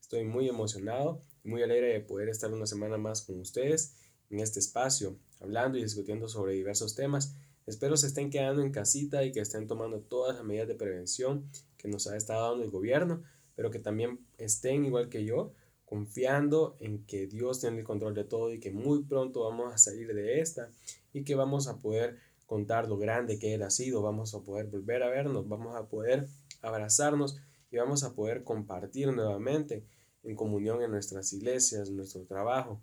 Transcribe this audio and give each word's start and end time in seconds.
Estoy 0.00 0.24
muy 0.24 0.48
emocionado 0.48 1.22
muy 1.44 1.62
alegre 1.62 1.94
de 1.94 2.00
poder 2.00 2.28
estar 2.28 2.52
una 2.52 2.66
semana 2.66 2.98
más 2.98 3.22
con 3.22 3.40
ustedes 3.40 3.94
en 4.30 4.40
este 4.40 4.58
espacio, 4.58 5.16
hablando 5.40 5.78
y 5.78 5.82
discutiendo 5.82 6.28
sobre 6.28 6.54
diversos 6.54 6.94
temas. 6.94 7.34
Espero 7.66 7.96
se 7.96 8.08
estén 8.08 8.30
quedando 8.30 8.62
en 8.62 8.72
casita 8.72 9.24
y 9.24 9.32
que 9.32 9.40
estén 9.40 9.66
tomando 9.66 10.00
todas 10.00 10.36
las 10.36 10.44
medidas 10.44 10.68
de 10.68 10.74
prevención 10.74 11.48
que 11.76 11.88
nos 11.88 12.06
ha 12.06 12.16
estado 12.16 12.50
dando 12.50 12.64
el 12.64 12.70
gobierno, 12.70 13.22
pero 13.56 13.70
que 13.70 13.78
también 13.78 14.20
estén 14.38 14.84
igual 14.84 15.08
que 15.08 15.24
yo, 15.24 15.52
confiando 15.86 16.76
en 16.78 17.04
que 17.06 17.26
Dios 17.26 17.60
tiene 17.60 17.78
el 17.78 17.84
control 17.84 18.14
de 18.14 18.24
todo 18.24 18.52
y 18.52 18.60
que 18.60 18.70
muy 18.70 19.02
pronto 19.02 19.44
vamos 19.44 19.72
a 19.72 19.78
salir 19.78 20.14
de 20.14 20.40
esta 20.40 20.70
y 21.12 21.24
que 21.24 21.34
vamos 21.34 21.66
a 21.66 21.78
poder 21.78 22.18
contar 22.46 22.88
lo 22.88 22.98
grande 22.98 23.38
que 23.38 23.54
Él 23.54 23.62
ha 23.62 23.70
sido, 23.70 24.02
vamos 24.02 24.34
a 24.34 24.40
poder 24.40 24.66
volver 24.66 25.02
a 25.02 25.08
vernos, 25.08 25.48
vamos 25.48 25.74
a 25.76 25.86
poder 25.86 26.28
abrazarnos 26.62 27.40
y 27.70 27.76
vamos 27.76 28.02
a 28.02 28.14
poder 28.14 28.44
compartir 28.44 29.12
nuevamente 29.12 29.86
en 30.22 30.36
comunión 30.36 30.82
en 30.82 30.90
nuestras 30.90 31.32
iglesias, 31.32 31.90
nuestro 31.90 32.24
trabajo, 32.26 32.82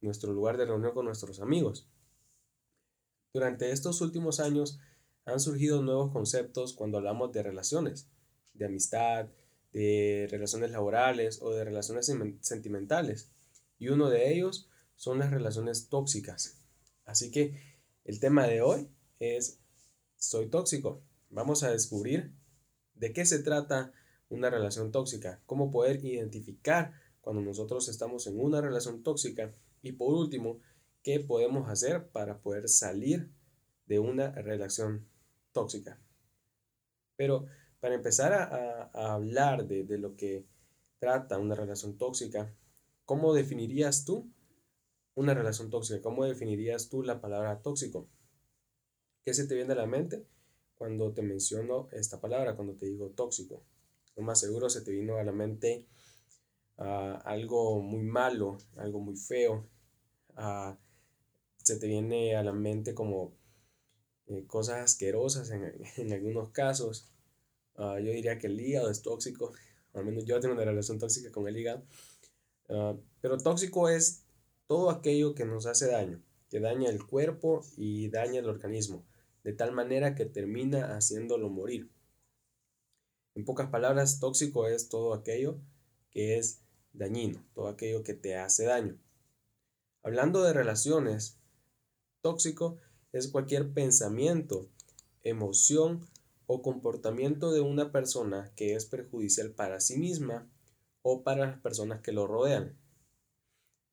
nuestro 0.00 0.32
lugar 0.32 0.56
de 0.56 0.66
reunión 0.66 0.92
con 0.92 1.06
nuestros 1.06 1.40
amigos. 1.40 1.88
Durante 3.32 3.70
estos 3.72 4.00
últimos 4.00 4.40
años 4.40 4.78
han 5.24 5.40
surgido 5.40 5.82
nuevos 5.82 6.12
conceptos 6.12 6.72
cuando 6.72 6.98
hablamos 6.98 7.32
de 7.32 7.42
relaciones, 7.42 8.08
de 8.54 8.66
amistad, 8.66 9.28
de 9.72 10.26
relaciones 10.30 10.70
laborales 10.70 11.42
o 11.42 11.50
de 11.50 11.64
relaciones 11.64 12.10
sentimentales. 12.40 13.30
Y 13.78 13.88
uno 13.88 14.08
de 14.08 14.32
ellos 14.32 14.68
son 14.96 15.18
las 15.18 15.30
relaciones 15.30 15.88
tóxicas. 15.88 16.58
Así 17.04 17.30
que 17.30 17.60
el 18.04 18.20
tema 18.20 18.46
de 18.46 18.62
hoy 18.62 18.88
es 19.18 19.60
Soy 20.16 20.48
tóxico. 20.48 21.02
Vamos 21.30 21.62
a 21.62 21.70
descubrir 21.70 22.32
de 22.94 23.12
qué 23.12 23.24
se 23.24 23.38
trata 23.38 23.92
una 24.28 24.50
relación 24.50 24.92
tóxica, 24.92 25.40
cómo 25.46 25.70
poder 25.70 26.04
identificar 26.04 26.92
cuando 27.20 27.42
nosotros 27.42 27.88
estamos 27.88 28.26
en 28.26 28.40
una 28.40 28.60
relación 28.60 29.02
tóxica 29.02 29.52
y 29.82 29.92
por 29.92 30.14
último, 30.14 30.60
qué 31.02 31.20
podemos 31.20 31.68
hacer 31.68 32.08
para 32.08 32.38
poder 32.40 32.68
salir 32.68 33.30
de 33.86 33.98
una 33.98 34.32
relación 34.32 35.06
tóxica. 35.52 35.98
Pero 37.16 37.46
para 37.80 37.94
empezar 37.94 38.32
a, 38.32 38.90
hablar 39.14 39.66
de, 39.66 39.84
de 39.84 39.98
lo 39.98 40.16
que 40.16 40.44
trata 40.98 41.38
una 41.38 41.54
relación 41.54 41.96
tóxica, 41.96 42.52
¿cómo 43.04 43.32
definirías 43.32 44.04
tú 44.04 44.30
una 45.14 45.34
relación 45.34 45.70
tóxica? 45.70 46.00
¿Cómo 46.00 46.24
definirías 46.24 46.88
tú 46.88 47.02
la 47.02 47.20
palabra 47.20 47.60
tóxico? 47.60 48.08
¿Qué 49.24 49.34
se 49.34 49.46
te 49.46 49.54
viene 49.54 49.72
a 49.72 49.76
la 49.76 49.86
mente 49.86 50.26
cuando 50.76 51.12
te 51.12 51.22
menciono 51.22 51.88
esta 51.92 52.20
palabra, 52.20 52.54
cuando 52.54 52.74
te 52.74 52.86
digo 52.86 53.10
tóxico? 53.10 53.62
Lo 54.18 54.24
más 54.24 54.40
seguro 54.40 54.68
se 54.68 54.80
te 54.80 54.90
vino 54.90 55.16
a 55.16 55.22
la 55.22 55.30
mente 55.30 55.86
ah, 56.76 57.22
algo 57.24 57.80
muy 57.80 58.02
malo, 58.02 58.58
algo 58.76 58.98
muy 58.98 59.16
feo. 59.16 59.64
Ah, 60.34 60.76
se 61.58 61.78
te 61.78 61.86
viene 61.86 62.34
a 62.34 62.42
la 62.42 62.52
mente 62.52 62.94
como 62.94 63.32
eh, 64.26 64.44
cosas 64.48 64.78
asquerosas 64.78 65.50
en, 65.50 65.72
en 65.98 66.12
algunos 66.12 66.50
casos. 66.50 67.12
Ah, 67.76 68.00
yo 68.00 68.10
diría 68.10 68.40
que 68.40 68.48
el 68.48 68.60
hígado 68.60 68.90
es 68.90 69.02
tóxico. 69.02 69.52
Al 69.94 70.04
menos 70.04 70.24
yo 70.24 70.40
tengo 70.40 70.54
una 70.54 70.64
relación 70.64 70.98
tóxica 70.98 71.30
con 71.30 71.46
el 71.46 71.56
hígado. 71.56 71.84
pero 73.20 73.38
tóxico 73.38 73.88
es 73.88 74.24
todo 74.66 74.90
aquello 74.90 75.36
que 75.36 75.44
nos 75.44 75.66
hace 75.66 75.86
daño, 75.86 76.20
que 76.50 76.58
daña 76.58 76.90
el 76.90 77.06
cuerpo 77.06 77.64
y 77.76 78.08
daña 78.10 78.40
el 78.40 78.48
organismo, 78.48 79.04
de 79.44 79.52
tal 79.52 79.72
manera 79.72 80.16
que 80.16 80.26
termina 80.26 80.96
haciéndolo 80.96 81.48
morir. 81.50 81.88
En 83.38 83.44
pocas 83.44 83.70
palabras, 83.70 84.18
tóxico 84.18 84.66
es 84.66 84.88
todo 84.88 85.14
aquello 85.14 85.60
que 86.10 86.38
es 86.38 86.60
dañino, 86.92 87.40
todo 87.54 87.68
aquello 87.68 88.02
que 88.02 88.12
te 88.12 88.34
hace 88.34 88.64
daño. 88.64 88.98
Hablando 90.02 90.42
de 90.42 90.52
relaciones, 90.52 91.38
tóxico 92.20 92.78
es 93.12 93.28
cualquier 93.28 93.72
pensamiento, 93.72 94.68
emoción 95.22 96.04
o 96.48 96.62
comportamiento 96.62 97.52
de 97.52 97.60
una 97.60 97.92
persona 97.92 98.52
que 98.56 98.74
es 98.74 98.86
perjudicial 98.86 99.52
para 99.52 99.78
sí 99.78 99.96
misma 100.00 100.50
o 101.02 101.22
para 101.22 101.46
las 101.46 101.60
personas 101.60 102.00
que 102.00 102.10
lo 102.10 102.26
rodean. 102.26 102.76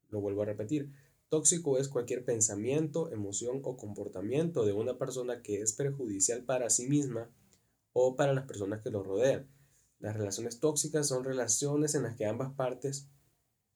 Lo 0.10 0.22
vuelvo 0.22 0.42
a 0.42 0.46
repetir. 0.46 0.92
Tóxico 1.30 1.78
es 1.78 1.88
cualquier 1.88 2.26
pensamiento, 2.26 3.12
emoción 3.12 3.62
o 3.64 3.78
comportamiento 3.78 4.66
de 4.66 4.74
una 4.74 4.98
persona 4.98 5.44
que 5.44 5.62
es 5.62 5.74
perjudicial 5.74 6.46
para 6.46 6.72
sí 6.72 6.88
misma 6.88 7.30
o 7.98 8.18
para 8.18 8.34
las 8.34 8.46
personas 8.46 8.82
que 8.82 8.90
lo 8.90 9.04
rodean. 9.04 9.48
Las 10.00 10.18
relaciones 10.18 10.60
tóxicas 10.60 11.08
son 11.08 11.24
relaciones 11.24 11.96
en 11.96 12.04
las 12.04 12.18
que 12.18 12.26
ambas 12.26 12.52
partes 12.52 13.08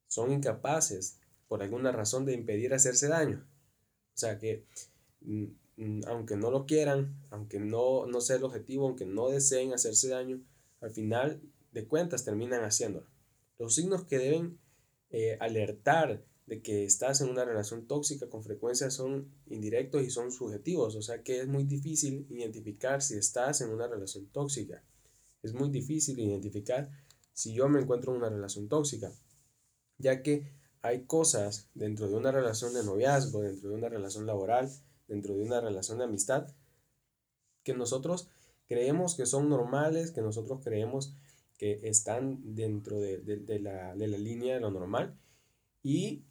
son 0.08 0.34
incapaces 0.34 1.20
por 1.48 1.64
alguna 1.64 1.94
razón 1.94 2.26
de 2.26 2.34
impedir 2.34 2.74
hacerse 2.74 3.08
daño. 3.08 3.48
O 4.14 4.18
sea 4.18 4.38
que 4.38 4.66
mm, 5.22 5.46
mm, 5.78 6.02
aunque 6.08 6.36
no 6.36 6.52
lo 6.52 6.66
quieran, 6.66 7.16
aunque 7.30 7.62
no, 7.62 8.08
no 8.08 8.20
sea 8.20 8.36
el 8.36 8.44
objetivo, 8.44 8.88
aunque 8.88 9.06
no 9.06 9.30
deseen 9.30 9.72
hacerse 9.74 10.10
daño, 10.10 10.42
al 10.82 10.92
final 10.92 11.42
de 11.72 11.88
cuentas 11.88 12.26
terminan 12.26 12.66
haciéndolo. 12.66 13.08
Los 13.58 13.76
signos 13.76 14.04
que 14.04 14.18
deben 14.18 14.60
eh, 15.12 15.38
alertar 15.40 16.26
de 16.50 16.64
que 16.64 16.84
estás 16.84 17.22
en 17.22 17.30
una 17.30 17.46
relación 17.46 17.86
tóxica 17.86 18.28
con 18.28 18.44
frecuencia 18.44 18.90
son 18.90 19.30
indirectos 19.52 20.02
y 20.02 20.10
son 20.10 20.32
subjetivos, 20.32 20.96
o 20.96 21.02
sea 21.04 21.22
que 21.22 21.42
es 21.42 21.48
muy 21.48 21.64
difícil 21.64 22.26
identificar 22.32 23.04
si 23.04 23.18
estás 23.18 23.62
en 23.62 23.70
una 23.70 23.88
relación 23.88 24.26
tóxica. 24.26 24.84
Es 25.44 25.54
muy 25.54 25.70
difícil 25.70 26.20
identificar 26.20 26.90
si 27.34 27.54
yo 27.54 27.70
me 27.70 27.80
encuentro 27.80 28.12
en 28.12 28.18
una 28.18 28.30
relación 28.30 28.68
tóxica, 28.68 29.12
ya 30.00 30.24
que 30.24 30.52
hay 30.82 31.04
cosas 31.04 31.68
dentro 31.76 32.10
de 32.10 32.16
una 32.16 32.32
relación 32.32 32.74
de 32.74 32.84
noviazgo, 32.84 33.42
dentro 33.42 33.70
de 33.70 33.76
una 33.76 33.90
relación 33.90 34.26
laboral, 34.26 34.72
dentro 35.08 35.36
de 35.36 35.44
una 35.44 35.62
relación 35.62 36.00
de 36.00 36.06
amistad, 36.06 36.48
que 37.64 37.76
nosotros 37.76 38.28
creemos 38.66 39.14
que 39.14 39.28
son 39.28 39.50
normales, 39.50 40.10
que 40.10 40.22
nosotros 40.22 40.62
creemos 40.64 41.14
que 41.60 41.80
están 41.84 42.56
dentro 42.56 43.00
de, 43.00 43.20
de, 43.20 43.60
la, 43.60 43.96
de 43.96 44.08
la 44.08 44.18
línea 44.18 44.56
de 44.56 44.62
lo 44.62 44.72
normal 44.72 45.16
y 45.84 46.24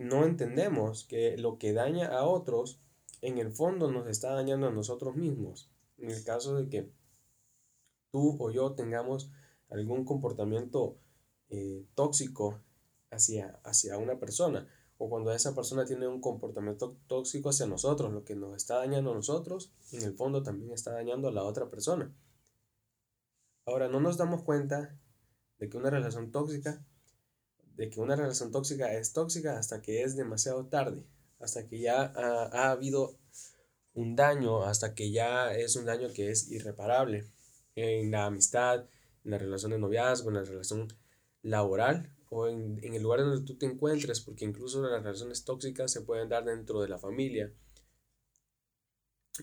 no 0.00 0.24
entendemos 0.24 1.04
que 1.04 1.36
lo 1.36 1.58
que 1.58 1.72
daña 1.72 2.08
a 2.08 2.24
otros, 2.24 2.80
en 3.20 3.38
el 3.38 3.52
fondo 3.52 3.90
nos 3.90 4.08
está 4.08 4.32
dañando 4.32 4.66
a 4.66 4.72
nosotros 4.72 5.14
mismos. 5.14 5.70
En 5.98 6.10
el 6.10 6.24
caso 6.24 6.56
de 6.56 6.68
que 6.68 6.90
tú 8.10 8.36
o 8.38 8.50
yo 8.50 8.72
tengamos 8.72 9.30
algún 9.68 10.04
comportamiento 10.04 10.96
eh, 11.50 11.84
tóxico 11.94 12.60
hacia, 13.10 13.60
hacia 13.62 13.98
una 13.98 14.18
persona, 14.18 14.68
o 14.96 15.08
cuando 15.08 15.32
esa 15.32 15.54
persona 15.54 15.84
tiene 15.84 16.08
un 16.08 16.20
comportamiento 16.20 16.96
tóxico 17.06 17.50
hacia 17.50 17.66
nosotros, 17.66 18.12
lo 18.12 18.24
que 18.24 18.36
nos 18.36 18.56
está 18.56 18.76
dañando 18.76 19.12
a 19.12 19.14
nosotros, 19.14 19.72
en 19.92 20.02
el 20.02 20.14
fondo 20.14 20.42
también 20.42 20.72
está 20.72 20.92
dañando 20.92 21.28
a 21.28 21.32
la 21.32 21.42
otra 21.42 21.70
persona. 21.70 22.12
Ahora, 23.66 23.88
no 23.88 24.00
nos 24.00 24.16
damos 24.16 24.42
cuenta 24.42 24.98
de 25.58 25.68
que 25.68 25.76
una 25.76 25.90
relación 25.90 26.30
tóxica 26.32 26.84
de 27.80 27.88
que 27.88 27.98
una 27.98 28.14
relación 28.14 28.52
tóxica 28.52 28.92
es 28.92 29.14
tóxica 29.14 29.58
hasta 29.58 29.80
que 29.80 30.02
es 30.02 30.14
demasiado 30.14 30.66
tarde, 30.66 31.02
hasta 31.38 31.66
que 31.66 31.80
ya 31.80 32.12
ha, 32.14 32.72
habido 32.72 33.18
un 33.94 34.16
daño, 34.16 34.64
hasta 34.64 34.94
que 34.94 35.10
ya 35.10 35.54
es 35.54 35.76
un 35.76 35.86
daño 35.86 36.12
que 36.12 36.30
es 36.30 36.50
irreparable 36.50 37.24
en 37.76 38.10
la 38.10 38.26
amistad, 38.26 38.84
en 39.24 39.30
la 39.30 39.38
relación 39.38 39.70
de 39.70 39.78
noviazgo, 39.78 40.28
en 40.28 40.34
la 40.34 40.44
relación 40.44 40.88
laboral 41.40 42.14
o 42.28 42.48
en, 42.48 42.84
en, 42.84 42.92
el 42.92 43.02
lugar 43.02 43.20
donde 43.20 43.46
tú 43.46 43.56
te 43.56 43.64
encuentres, 43.64 44.20
porque 44.20 44.44
incluso 44.44 44.82
las 44.82 45.02
relaciones 45.02 45.46
tóxicas 45.46 45.90
se 45.90 46.02
pueden 46.02 46.28
dar 46.28 46.44
dentro 46.44 46.82
de 46.82 46.88
la 46.88 46.98
familia. 46.98 47.50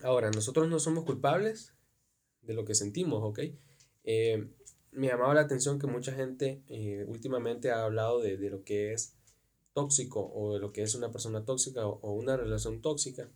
Ahora, 0.04 0.30
nosotros 0.30 0.68
no 0.68 0.78
somos 0.78 1.04
culpables 1.04 1.74
de 2.42 2.54
lo 2.54 2.64
que 2.64 2.76
sentimos, 2.76 3.20
¿ok? 3.20 3.40
Eh, 4.04 4.48
me 4.98 5.06
llamaba 5.06 5.34
la 5.34 5.42
atención 5.42 5.78
que 5.78 5.86
mucha 5.86 6.12
gente 6.12 6.60
eh, 6.66 7.04
últimamente 7.06 7.70
ha 7.70 7.84
hablado 7.84 8.20
de, 8.20 8.36
lo 8.50 8.64
que 8.64 8.92
es 8.92 9.14
tóxico 9.72 10.28
o 10.34 10.54
de 10.54 10.58
lo 10.58 10.72
que 10.72 10.82
es 10.82 10.96
una 10.96 11.12
persona 11.12 11.44
tóxica 11.44 11.86
o, 11.86 12.12
una 12.14 12.36
relación 12.36 12.82
tóxica. 12.82 13.30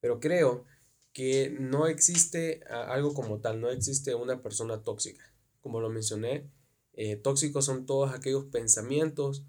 Pero 0.00 0.20
creo 0.20 0.66
que 1.14 1.56
no 1.58 1.86
existe 1.86 2.62
algo 2.68 3.14
como 3.14 3.38
tal, 3.40 3.62
no 3.62 3.70
existe 3.70 4.14
una 4.14 4.42
persona 4.42 4.82
tóxica. 4.82 5.24
Como 5.62 5.80
lo 5.80 5.88
mencioné, 5.88 6.50
eh, 6.92 7.16
tóxicos 7.16 7.64
son 7.64 7.86
todos 7.86 8.12
aquellos 8.12 8.44
pensamientos 8.44 9.42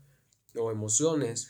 o 0.56 0.72
emociones 0.72 1.50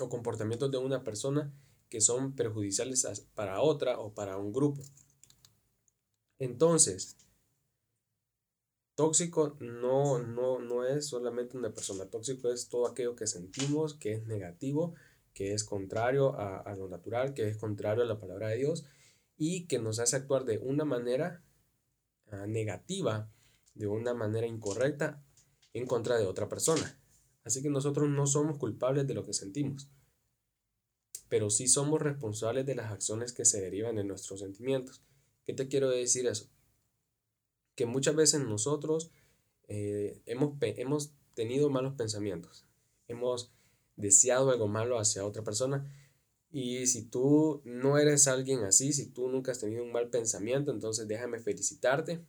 o 0.00 0.08
comportamientos 0.08 0.72
de 0.72 0.78
una 0.78 1.04
persona 1.04 1.52
que 1.88 2.00
son 2.00 2.34
perjudiciales 2.34 3.06
para 3.36 3.60
otra 3.60 4.00
o 4.00 4.12
para 4.12 4.38
un 4.38 4.52
grupo. 4.52 4.82
Entonces, 6.40 7.16
Tóxico 8.94 9.56
no, 9.60 10.20
no, 10.20 10.60
no 10.60 10.84
es 10.84 11.08
solamente 11.08 11.56
una 11.56 11.72
persona, 11.72 12.06
tóxico 12.06 12.52
es 12.52 12.68
todo 12.68 12.86
aquello 12.86 13.16
que 13.16 13.26
sentimos, 13.26 13.94
que 13.94 14.12
es 14.12 14.26
negativo, 14.26 14.94
que 15.32 15.52
es 15.52 15.64
contrario 15.64 16.38
a, 16.38 16.74
lo 16.76 16.88
natural, 16.88 17.34
que 17.34 17.48
es 17.48 17.56
contrario 17.56 18.04
a 18.04 18.06
la 18.06 18.20
palabra 18.20 18.48
de 18.48 18.58
Dios 18.58 18.84
y 19.36 19.66
que 19.66 19.80
nos 19.80 19.98
hace 19.98 20.14
actuar 20.14 20.44
de 20.44 20.58
una 20.58 20.84
manera 20.84 21.42
ah, 22.30 22.46
negativa 22.46 23.28
de 23.74 23.86
una 23.86 24.14
manera 24.14 24.46
incorrecta 24.46 25.22
en 25.72 25.86
contra 25.86 26.16
de 26.16 26.26
otra 26.26 26.48
persona. 26.48 26.98
Así 27.42 27.60
que 27.60 27.68
nosotros 27.68 28.08
no 28.08 28.26
somos 28.26 28.58
culpables 28.58 29.06
de 29.06 29.14
lo 29.14 29.24
que 29.24 29.34
sentimos, 29.34 29.90
pero 31.28 31.50
sí 31.50 31.66
somos 31.68 32.00
responsables 32.00 32.64
de 32.64 32.76
las 32.76 32.92
acciones 32.92 33.32
que 33.32 33.44
se 33.44 33.60
derivan 33.60 33.96
de 33.96 34.04
nuestros 34.04 34.40
sentimientos. 34.40 35.02
¿Qué 35.44 35.52
te 35.52 35.68
quiero 35.68 35.90
decir 35.90 36.26
eso? 36.26 36.48
Que 37.74 37.86
muchas 37.86 38.14
veces 38.14 38.40
nosotros 38.40 39.10
eh, 39.68 40.20
hemos, 40.26 40.54
hemos 40.60 41.12
tenido 41.34 41.70
malos 41.70 41.94
pensamientos, 41.94 42.64
hemos 43.08 43.52
deseado 43.96 44.50
algo 44.50 44.68
malo 44.68 44.98
hacia 44.98 45.24
otra 45.24 45.42
persona 45.42 45.84
y 46.54 46.86
si 46.86 47.02
tú 47.02 47.62
no 47.64 47.98
eres 47.98 48.28
alguien 48.28 48.62
así, 48.62 48.92
si 48.92 49.06
tú 49.10 49.28
nunca 49.28 49.50
has 49.50 49.58
tenido 49.58 49.82
un 49.82 49.90
mal 49.90 50.08
pensamiento, 50.08 50.70
entonces 50.70 51.08
déjame 51.08 51.40
felicitarte. 51.40 52.24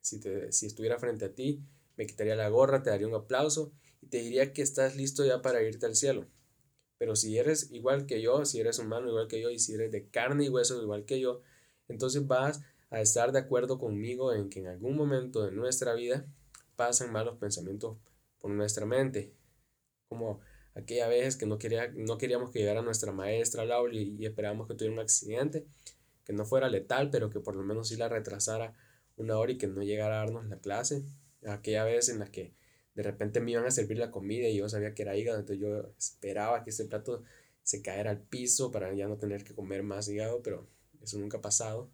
Si, 0.00 0.18
te, 0.18 0.50
si 0.50 0.66
estuviera 0.66 0.98
frente 0.98 1.26
a 1.26 1.32
ti, 1.32 1.62
me 1.96 2.04
quitaría 2.04 2.34
la 2.34 2.48
gorra, 2.48 2.82
te 2.82 2.90
daría 2.90 3.06
un 3.06 3.14
aplauso 3.14 3.70
y 4.02 4.08
te 4.08 4.18
diría 4.18 4.52
que 4.52 4.62
estás 4.62 4.96
listo 4.96 5.24
ya 5.24 5.42
para 5.42 5.62
irte 5.62 5.86
al 5.86 5.94
cielo. 5.94 6.26
Pero 6.98 7.14
si 7.14 7.38
eres 7.38 7.70
igual 7.70 8.06
que 8.06 8.20
yo, 8.20 8.44
si 8.44 8.58
eres 8.58 8.80
humano 8.80 9.10
igual 9.10 9.28
que 9.28 9.40
yo 9.40 9.48
y 9.48 9.60
si 9.60 9.74
eres 9.74 9.92
de 9.92 10.08
carne 10.08 10.46
y 10.46 10.48
hueso 10.48 10.82
igual 10.82 11.04
que 11.04 11.20
yo, 11.20 11.42
entonces 11.86 12.26
vas 12.26 12.60
a 12.90 13.00
estar 13.00 13.32
de 13.32 13.38
acuerdo 13.38 13.78
conmigo 13.78 14.32
en 14.32 14.48
que 14.48 14.60
en 14.60 14.68
algún 14.68 14.96
momento 14.96 15.42
de 15.42 15.52
nuestra 15.52 15.94
vida 15.94 16.26
pasan 16.76 17.12
malos 17.12 17.38
pensamientos 17.38 17.98
por 18.38 18.50
nuestra 18.50 18.86
mente. 18.86 19.32
Como 20.08 20.40
aquella 20.74 21.08
vez 21.08 21.36
que 21.36 21.46
no, 21.46 21.58
quería, 21.58 21.88
no 21.94 22.18
queríamos 22.18 22.50
que 22.50 22.60
llegara 22.60 22.82
nuestra 22.82 23.12
maestra 23.12 23.64
Laura 23.64 23.94
y, 23.94 24.24
esperábamos 24.24 24.68
que 24.68 24.74
tuviera 24.74 24.94
un 24.94 25.00
accidente, 25.00 25.66
que 26.24 26.32
no 26.32 26.46
fuera 26.46 26.68
letal, 26.68 27.10
pero 27.10 27.30
que 27.30 27.40
por 27.40 27.56
lo 27.56 27.62
menos 27.62 27.88
sí 27.88 27.96
la 27.96 28.08
retrasara 28.08 28.74
una 29.16 29.38
hora 29.38 29.52
y 29.52 29.58
que 29.58 29.66
no 29.66 29.82
llegara 29.82 30.16
a 30.16 30.24
darnos 30.24 30.46
la 30.46 30.58
clase. 30.58 31.02
Aquella 31.46 31.84
vez 31.84 32.08
en 32.08 32.20
la 32.20 32.30
que 32.30 32.54
de 32.94 33.02
repente 33.02 33.40
me 33.40 33.52
iban 33.52 33.66
a 33.66 33.70
servir 33.70 33.98
la 33.98 34.10
comida 34.10 34.48
y 34.48 34.56
yo 34.56 34.68
sabía 34.68 34.94
que 34.94 35.02
era 35.02 35.16
hígado, 35.16 35.38
entonces 35.38 35.60
yo 35.60 35.92
esperaba 35.98 36.62
que 36.64 36.70
ese 36.70 36.84
plato 36.86 37.22
se 37.62 37.82
caera 37.82 38.10
al 38.10 38.20
piso 38.20 38.70
para 38.70 38.92
ya 38.94 39.08
no 39.08 39.18
tener 39.18 39.44
que 39.44 39.54
comer 39.54 39.82
más 39.82 40.08
hígado, 40.08 40.42
pero 40.42 40.66
eso 41.02 41.18
nunca 41.18 41.38
ha 41.38 41.42
pasado. 41.42 41.90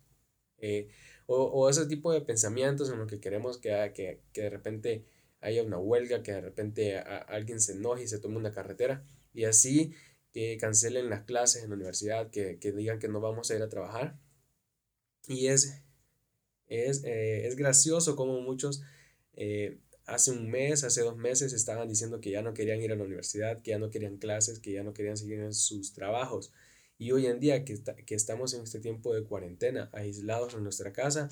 Eh, 0.65 0.89
o, 1.27 1.37
o, 1.45 1.69
ese 1.69 1.87
tipo 1.87 2.13
de 2.13 2.21
pensamientos 2.23 2.91
en 2.91 2.99
los 2.99 3.09
que 3.09 3.21
queremos 3.21 3.59
que, 3.59 3.93
que, 3.95 4.21
que 4.33 4.43
de 4.43 4.51
repente 4.51 5.05
haya 5.41 5.63
una 5.63 5.79
huelga, 5.79 6.23
que 6.23 6.33
de 6.33 6.41
repente 6.41 6.99
alguien 6.99 7.61
se 7.61 7.73
enoje 7.73 8.05
y 8.05 8.09
se 8.09 8.19
tome 8.19 8.39
una 8.39 8.53
carretera 8.53 9.05
y 9.35 9.45
así 9.45 9.95
que 10.33 10.57
cancelen 10.59 11.11
las 11.11 11.25
clases 11.25 11.63
en 11.63 11.71
la 11.71 11.77
universidad, 11.77 12.31
que, 12.31 12.59
que 12.59 12.73
digan 12.73 12.99
que 12.99 13.09
no 13.09 13.21
vamos 13.21 13.51
a 13.51 13.57
ir 13.57 13.63
a 13.63 13.69
trabajar. 13.69 14.19
Y 15.29 15.49
es, 15.49 15.83
es, 16.67 17.05
eh, 17.05 17.47
es 17.47 17.57
gracioso 17.57 18.17
como 18.17 18.41
muchos 18.41 18.83
eh, 19.35 19.79
hace 20.07 20.31
un 20.31 20.51
mes, 20.51 20.83
hace 20.85 21.03
dos 21.03 21.17
meses 21.17 21.53
estaban 21.53 21.89
diciendo 21.89 22.21
que 22.21 22.31
ya 22.31 22.43
no 22.43 22.55
querían 22.55 22.81
ir 22.81 22.93
a 22.93 22.97
la 22.97 23.05
universidad, 23.05 23.61
que 23.63 23.73
ya 23.73 23.79
no 23.79 23.91
querían 23.91 24.17
clases, 24.19 24.61
que 24.61 24.73
ya 24.73 24.83
no 24.83 24.95
querían 24.95 25.17
seguir 25.17 25.41
en 25.41 25.55
sus 25.55 25.93
trabajos. 25.93 26.53
Y 27.05 27.13
hoy 27.13 27.27
en 27.27 27.39
día 27.39 27.67
que, 27.67 27.79
que 28.07 28.15
estamos 28.15 28.55
en 28.55 28.63
este 28.63 28.81
tiempo 28.81 29.15
de 29.15 29.25
cuarentena, 29.25 29.91
aislados 29.93 30.55
en 30.55 30.63
nuestra 30.63 30.95
casa, 30.95 31.29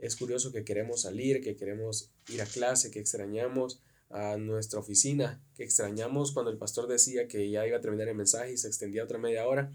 es 0.00 0.16
curioso 0.16 0.50
que 0.50 0.64
queremos 0.64 1.02
salir, 1.02 1.40
que 1.40 1.54
queremos 1.54 2.10
ir 2.30 2.42
a 2.42 2.46
clase, 2.46 2.90
que 2.90 2.98
extrañamos 2.98 3.80
a 4.10 4.36
nuestra 4.38 4.80
oficina, 4.80 5.40
que 5.54 5.62
extrañamos 5.62 6.32
cuando 6.32 6.50
el 6.50 6.58
pastor 6.58 6.88
decía 6.88 7.28
que 7.28 7.48
ya 7.48 7.64
iba 7.64 7.76
a 7.76 7.80
terminar 7.80 8.08
el 8.08 8.16
mensaje 8.16 8.54
y 8.54 8.56
se 8.56 8.66
extendía 8.66 9.04
otra 9.04 9.18
media 9.18 9.46
hora. 9.46 9.70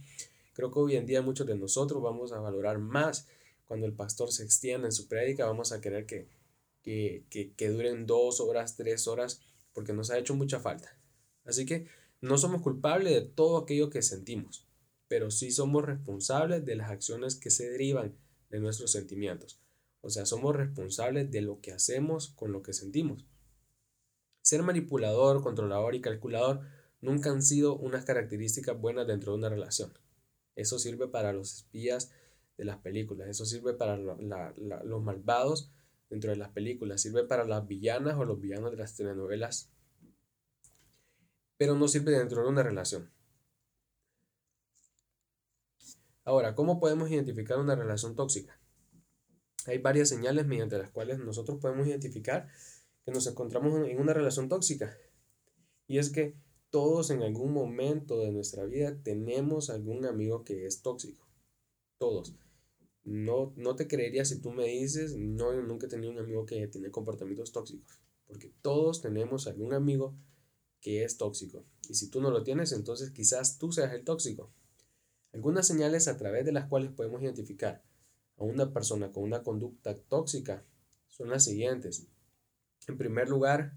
Creo 0.51 0.71
que 0.71 0.80
hoy 0.80 0.97
en 0.97 1.06
día 1.06 1.21
muchos 1.21 1.47
de 1.47 1.56
nosotros 1.56 2.03
vamos 2.03 2.33
a 2.33 2.41
valorar 2.41 2.77
más 2.80 3.25
cuando 3.63 3.86
el 3.86 3.94
pastor 3.94 4.33
se 4.33 4.44
extienda 4.44 4.89
en 4.89 4.91
su 4.91 5.07
prédica, 5.07 5.45
vamos 5.45 5.71
a 5.71 5.80
querer 5.80 6.06
que, 6.06 6.27
que, 6.83 7.24
que, 7.30 7.53
que 7.53 7.69
duren 7.69 8.06
dos 8.06 8.41
horas, 8.41 8.75
tres 8.75 9.07
horas, 9.07 9.39
porque 9.71 9.94
nos 9.94 10.12
ha 10.12 10.18
hecho 10.18 10.36
mucha 10.36 10.59
falta. 10.59 11.00
Así 11.45 11.65
que 11.65 11.88
no 12.19 12.38
somos 12.38 12.62
culpables 12.62 13.13
de 13.13 13.21
todo 13.21 13.59
aquello 13.59 13.89
que 13.89 14.01
sentimos, 14.01 14.68
pero 15.10 15.32
sí 15.32 15.52
somos 15.52 15.84
responsables 15.84 16.64
de 16.64 16.76
las 16.76 16.92
acciones 16.92 17.36
que 17.36 17.50
se 17.50 17.70
derivan 17.70 18.16
de 18.50 18.60
nuestros 18.60 18.92
sentimientos. 18.92 19.60
O 20.02 20.10
sea, 20.10 20.26
somos 20.26 20.56
responsables 20.56 21.30
de 21.30 21.42
lo 21.42 21.60
que 21.60 21.74
hacemos 21.74 22.30
con 22.30 22.54
lo 22.54 22.62
que 22.62 22.72
sentimos. 22.72 23.26
Ser 24.42 24.64
manipulador, 24.64 25.44
controlador 25.44 25.96
y 25.96 26.02
calculador 26.02 26.62
nunca 27.02 27.32
han 27.32 27.42
sido 27.42 27.76
unas 27.76 28.06
características 28.06 28.80
buenas 28.80 29.08
dentro 29.08 29.34
de 29.34 29.40
una 29.40 29.50
relación. 29.50 29.92
Eso 30.56 30.80
sirve 30.80 31.08
para 31.08 31.34
los 31.34 31.54
espías 31.54 32.12
de 32.58 32.66
las 32.66 32.78
películas, 32.78 33.30
eso 33.30 33.46
sirve 33.46 33.74
para 33.74 33.98
los 33.98 35.04
malvados 35.04 35.72
dentro 36.10 36.32
de 36.32 36.38
las 36.38 36.50
películas, 36.50 37.02
sirve 37.02 37.24
para 37.24 37.46
las 37.46 37.68
villanas 37.68 38.16
o 38.18 38.26
los 38.26 38.40
villanos 38.40 38.72
de 38.72 38.78
las 38.78 38.96
telenovelas, 38.96 39.72
pero 41.58 41.76
no 41.76 41.88
sirve 41.88 42.12
dentro 42.12 42.44
de 42.44 42.50
una 42.50 42.64
relación. 42.64 43.10
Ahora, 46.24 46.56
¿cómo 46.56 46.80
podemos 46.80 47.10
identificar 47.10 47.60
una 47.60 47.75
relación 47.75 48.16
tóxica? 48.16 48.60
Hay 49.66 49.77
varias 49.77 50.10
señales 50.10 50.45
mediante 50.45 50.77
las 50.77 50.92
cuales 50.92 51.19
nosotros 51.19 51.60
podemos 51.60 51.88
identificar 51.88 52.48
que 53.06 53.12
nos 53.12 53.27
encontramos 53.27 53.88
en 53.88 54.00
una 54.00 54.13
relación 54.13 54.50
tóxica. 54.50 54.95
Y 55.88 55.98
es 55.98 56.10
que 56.10 56.36
todos 56.69 57.10
en 57.10 57.24
algún 57.24 57.51
momento 57.51 58.19
de 58.19 58.31
nuestra 58.31 58.66
vida 58.66 58.98
tenemos 59.04 59.69
algún 59.69 60.06
amigo 60.06 60.44
que 60.44 60.66
es 60.66 60.81
tóxico. 60.81 61.27
Todos. 61.98 62.36
No, 63.04 63.54
no 63.56 63.75
te 63.75 63.88
creería 63.88 64.25
si 64.25 64.39
tú 64.39 64.51
me 64.51 64.65
dices, 64.65 65.15
no, 65.18 65.51
nunca 65.63 65.88
he 65.88 65.89
tenido 65.89 66.12
un 66.12 66.19
amigo 66.19 66.45
que 66.45 66.68
tiene 66.68 66.92
comportamientos 66.92 67.51
tóxicos. 67.51 68.00
Porque 68.27 68.54
todos 68.62 69.01
tenemos 69.01 69.48
algún 69.48 69.74
amigo 69.74 70.15
que 70.80 71.04
es 71.04 71.18
tóxico. 71.18 71.65
Y 71.89 71.95
si 71.95 72.10
tú 72.10 72.22
no 72.22 72.30
lo 72.30 72.44
tienes, 72.44 72.72
entonces 72.72 73.12
quizás 73.12 73.57
tú 73.57 73.72
seas 73.72 73.94
el 73.94 74.04
tóxico. 74.04 74.51
Algunas 75.34 75.68
señales 75.68 76.08
a 76.08 76.18
través 76.18 76.46
de 76.46 76.52
las 76.52 76.68
cuales 76.68 76.92
podemos 76.92 77.22
identificar 77.22 77.84
a 78.38 78.44
una 78.44 78.74
persona 78.74 79.12
con 79.12 79.24
una 79.24 79.44
conducta 79.44 79.96
tóxica 79.96 80.64
son 81.08 81.30
las 81.30 81.44
siguientes. 81.44 82.08
En 82.88 82.98
primer 82.98 83.30
lugar, 83.30 83.74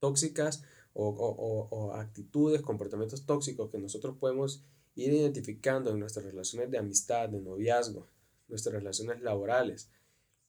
tóxicas 0.00 0.64
o, 0.94 1.92
actitudes, 1.94 2.62
comportamientos 2.62 3.24
tóxicos 3.24 3.70
que 3.70 3.78
nosotros 3.78 4.16
podemos 4.18 4.64
ir 4.96 5.12
identificando 5.12 5.90
en 5.90 6.00
nuestras 6.00 6.24
relaciones 6.24 6.70
de 6.72 6.78
amistad, 6.78 7.28
de 7.28 7.40
noviazgo, 7.40 8.08
nuestras 8.48 8.74
relaciones 8.74 9.20
laborales, 9.20 9.90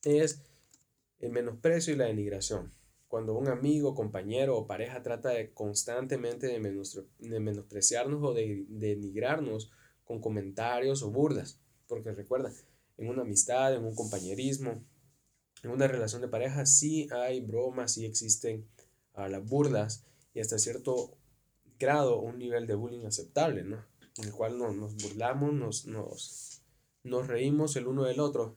es 0.04 0.42
el 1.20 1.32
menosprecio 1.32 1.94
y 1.94 1.98
la 1.98 2.06
denigración. 2.06 2.72
Cuando 3.08 3.36
un 3.36 3.48
amigo, 3.48 3.94
compañero 3.94 4.58
o 4.58 4.66
pareja 4.66 5.04
trata 5.04 5.30
de 5.30 5.54
constantemente 5.54 6.48
de, 6.48 6.60
menospreciarnos 7.40 8.24
o 8.24 8.34
de 8.34 8.66
denigrarnos 8.70 9.72
con 10.10 10.20
comentarios 10.20 11.04
o 11.04 11.12
burdas. 11.12 11.60
Porque 11.88 12.12
recuerda, 12.12 12.52
en 12.98 13.10
una 13.10 13.22
amistad, 13.22 13.76
en 13.76 13.86
un 13.86 13.94
compañerismo, 13.94 14.84
en 15.62 15.70
una 15.70 15.88
relación 15.88 16.24
de 16.24 16.28
pareja, 16.28 16.66
sí 16.66 17.08
hay 17.12 17.42
bromas, 17.42 17.94
sí 17.94 18.06
existen 18.06 18.66
uh, 19.14 19.28
las 19.28 19.48
burlas 19.48 20.04
y 20.34 20.40
hasta 20.40 20.58
cierto 20.58 21.16
grado 21.78 22.20
un 22.20 22.40
nivel 22.40 22.66
de 22.66 22.74
bullying 22.74 23.06
aceptable, 23.06 23.64
¿no? 23.64 23.86
En 24.18 24.26
el 24.26 24.34
cual 24.34 24.58
no, 24.58 24.74
nos 24.74 24.96
burlamos, 24.96 25.54
nos, 25.54 25.86
nos, 25.86 26.64
nos 27.04 27.28
reímos 27.28 27.76
el 27.76 27.86
uno 27.86 28.04
del 28.06 28.20
otro, 28.20 28.56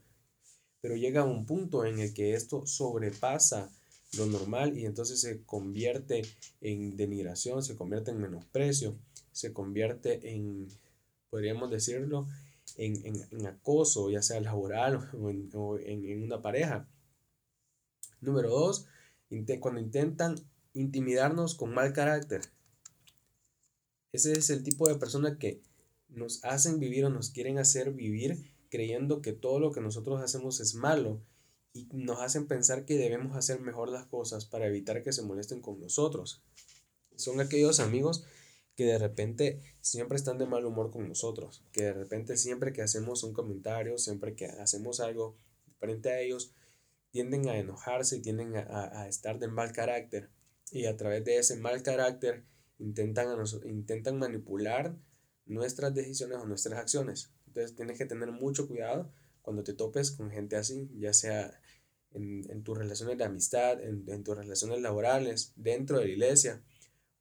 pero 0.80 0.96
llega 0.96 1.22
un 1.22 1.44
punto 1.44 1.84
en 1.84 1.98
el 1.98 2.14
que 2.14 2.32
esto 2.32 2.66
sobrepasa 2.66 3.70
lo 4.16 4.24
normal 4.24 4.78
y 4.78 4.86
entonces 4.86 5.20
se 5.20 5.42
convierte 5.44 6.22
en 6.62 6.96
denigración, 6.96 7.62
se 7.62 7.76
convierte 7.76 8.10
en 8.10 8.22
menosprecio, 8.22 8.96
se 9.32 9.52
convierte 9.52 10.32
en, 10.32 10.68
podríamos 11.32 11.70
decirlo, 11.70 12.28
en, 12.76 13.46
acoso, 13.46 14.10
ya 14.10 14.20
sea 14.20 14.38
laboral 14.42 15.08
o 15.54 15.78
en, 15.78 16.22
una 16.24 16.42
pareja. 16.42 16.86
Número 18.20 18.50
dos, 18.50 18.86
cuando 19.58 19.80
intentan 19.80 20.36
intimidarnos 20.74 21.54
con 21.54 21.72
mal 21.72 21.94
carácter. 21.94 22.42
Ese 24.12 24.32
es 24.32 24.50
el 24.50 24.62
tipo 24.62 24.86
de 24.86 24.96
persona 24.96 25.38
que 25.38 25.62
nos 26.10 26.44
hacen 26.44 26.78
vivir 26.78 27.06
o 27.06 27.08
nos 27.08 27.30
quieren 27.30 27.58
hacer 27.58 27.92
vivir 27.92 28.54
creyendo 28.68 29.22
que 29.22 29.32
todo 29.32 29.58
lo 29.58 29.72
que 29.72 29.80
nosotros 29.80 30.20
hacemos 30.20 30.60
es 30.60 30.74
malo 30.74 31.22
y 31.72 31.88
nos 31.92 32.20
hacen 32.20 32.46
pensar 32.46 32.84
que 32.84 32.98
debemos 32.98 33.38
hacer 33.38 33.58
mejor 33.58 33.88
las 33.88 34.06
cosas 34.06 34.44
para 34.44 34.66
evitar 34.66 35.02
que 35.02 35.14
se 35.14 35.22
molesten 35.22 35.62
con 35.62 35.80
nosotros. 35.80 36.42
Son 37.16 37.40
aquellos 37.40 37.80
amigos 37.80 38.26
que 38.74 38.84
de 38.84 38.98
repente 38.98 39.60
siempre 39.80 40.16
están 40.16 40.38
de 40.38 40.46
mal 40.46 40.64
humor 40.64 40.90
con 40.90 41.08
nosotros, 41.08 41.62
que 41.72 41.82
de 41.82 41.92
repente 41.92 42.36
siempre 42.36 42.72
que 42.72 42.82
hacemos 42.82 43.22
un 43.22 43.32
comentario, 43.32 43.98
siempre 43.98 44.34
que 44.34 44.46
hacemos 44.46 45.00
algo 45.00 45.36
frente 45.78 46.10
a 46.10 46.20
ellos, 46.20 46.54
tienden 47.10 47.48
a 47.48 47.58
enojarse 47.58 48.16
y 48.16 48.22
tienden 48.22 48.56
a, 48.56 49.06
estar 49.08 49.38
de 49.38 49.48
mal 49.48 49.72
carácter. 49.72 50.30
Y 50.70 50.86
a 50.86 50.96
través 50.96 51.24
de 51.24 51.36
ese 51.36 51.56
mal 51.56 51.82
carácter 51.82 52.44
intentan, 52.78 53.28
a 53.28 53.68
intentan 53.68 54.18
manipular 54.18 54.96
nuestras 55.44 55.94
decisiones 55.94 56.38
o 56.38 56.46
nuestras 56.46 56.78
acciones. 56.78 57.30
Entonces 57.46 57.76
tienes 57.76 57.98
que 57.98 58.06
tener 58.06 58.32
mucho 58.32 58.66
cuidado 58.66 59.12
cuando 59.42 59.62
te 59.62 59.74
topes 59.74 60.12
con 60.12 60.30
gente 60.30 60.56
así, 60.56 60.90
ya 60.98 61.12
sea 61.12 61.60
en, 62.12 62.62
tus 62.62 62.78
relaciones 62.78 63.18
de 63.18 63.24
amistad, 63.24 63.82
en, 63.82 64.04
en 64.08 64.24
tus 64.24 64.36
relaciones 64.36 64.80
laborales, 64.80 65.52
dentro 65.56 65.98
de 65.98 66.06
la 66.06 66.10
iglesia, 66.12 66.62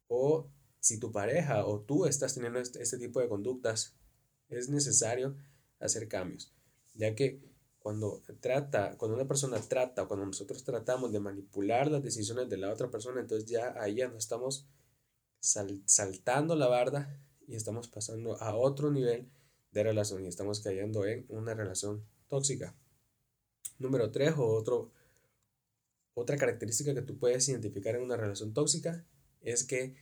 o 0.08 0.48
si 0.82 0.98
tu 0.98 1.12
pareja 1.12 1.64
o 1.64 1.80
tú 1.80 2.06
estás 2.06 2.34
teniendo 2.34 2.58
este, 2.58 2.82
este, 2.82 2.98
tipo 2.98 3.20
de 3.20 3.28
conductas, 3.28 3.94
es 4.48 4.68
necesario 4.68 5.36
hacer 5.78 6.08
cambios, 6.08 6.52
ya 6.94 7.14
que 7.14 7.40
cuando 7.78 8.20
trata, 8.40 8.96
cuando 8.98 9.16
una 9.16 9.28
persona 9.28 9.60
trata, 9.60 10.06
cuando 10.06 10.26
nosotros 10.26 10.64
tratamos 10.64 11.12
de 11.12 11.20
manipular 11.20 11.88
las 11.88 12.02
decisiones 12.02 12.48
de 12.48 12.56
la 12.56 12.72
otra 12.72 12.90
persona, 12.90 13.20
entonces 13.20 13.48
ya 13.48 13.80
ahí 13.80 13.96
ya 13.96 14.08
no 14.08 14.18
estamos 14.18 14.66
saltando 15.40 16.56
la 16.56 16.66
barda 16.66 17.16
y 17.46 17.54
estamos 17.54 17.86
pasando 17.86 18.40
a 18.40 18.56
otro 18.56 18.90
nivel 18.90 19.30
de 19.70 19.84
relación 19.84 20.24
y 20.24 20.28
estamos 20.28 20.60
cayendo 20.60 21.06
en 21.06 21.26
una 21.28 21.54
relación 21.54 22.04
tóxica. 22.28 22.74
Número 23.78 24.10
tres 24.10 24.34
o 24.36 24.46
otro, 24.46 24.90
otra 26.14 26.36
característica 26.36 26.92
que 26.92 27.02
tú 27.02 27.18
puedes 27.18 27.48
identificar 27.48 27.94
en 27.94 28.02
una 28.02 28.16
relación 28.16 28.52
tóxica 28.52 29.04
es 29.40 29.64
que 29.64 29.94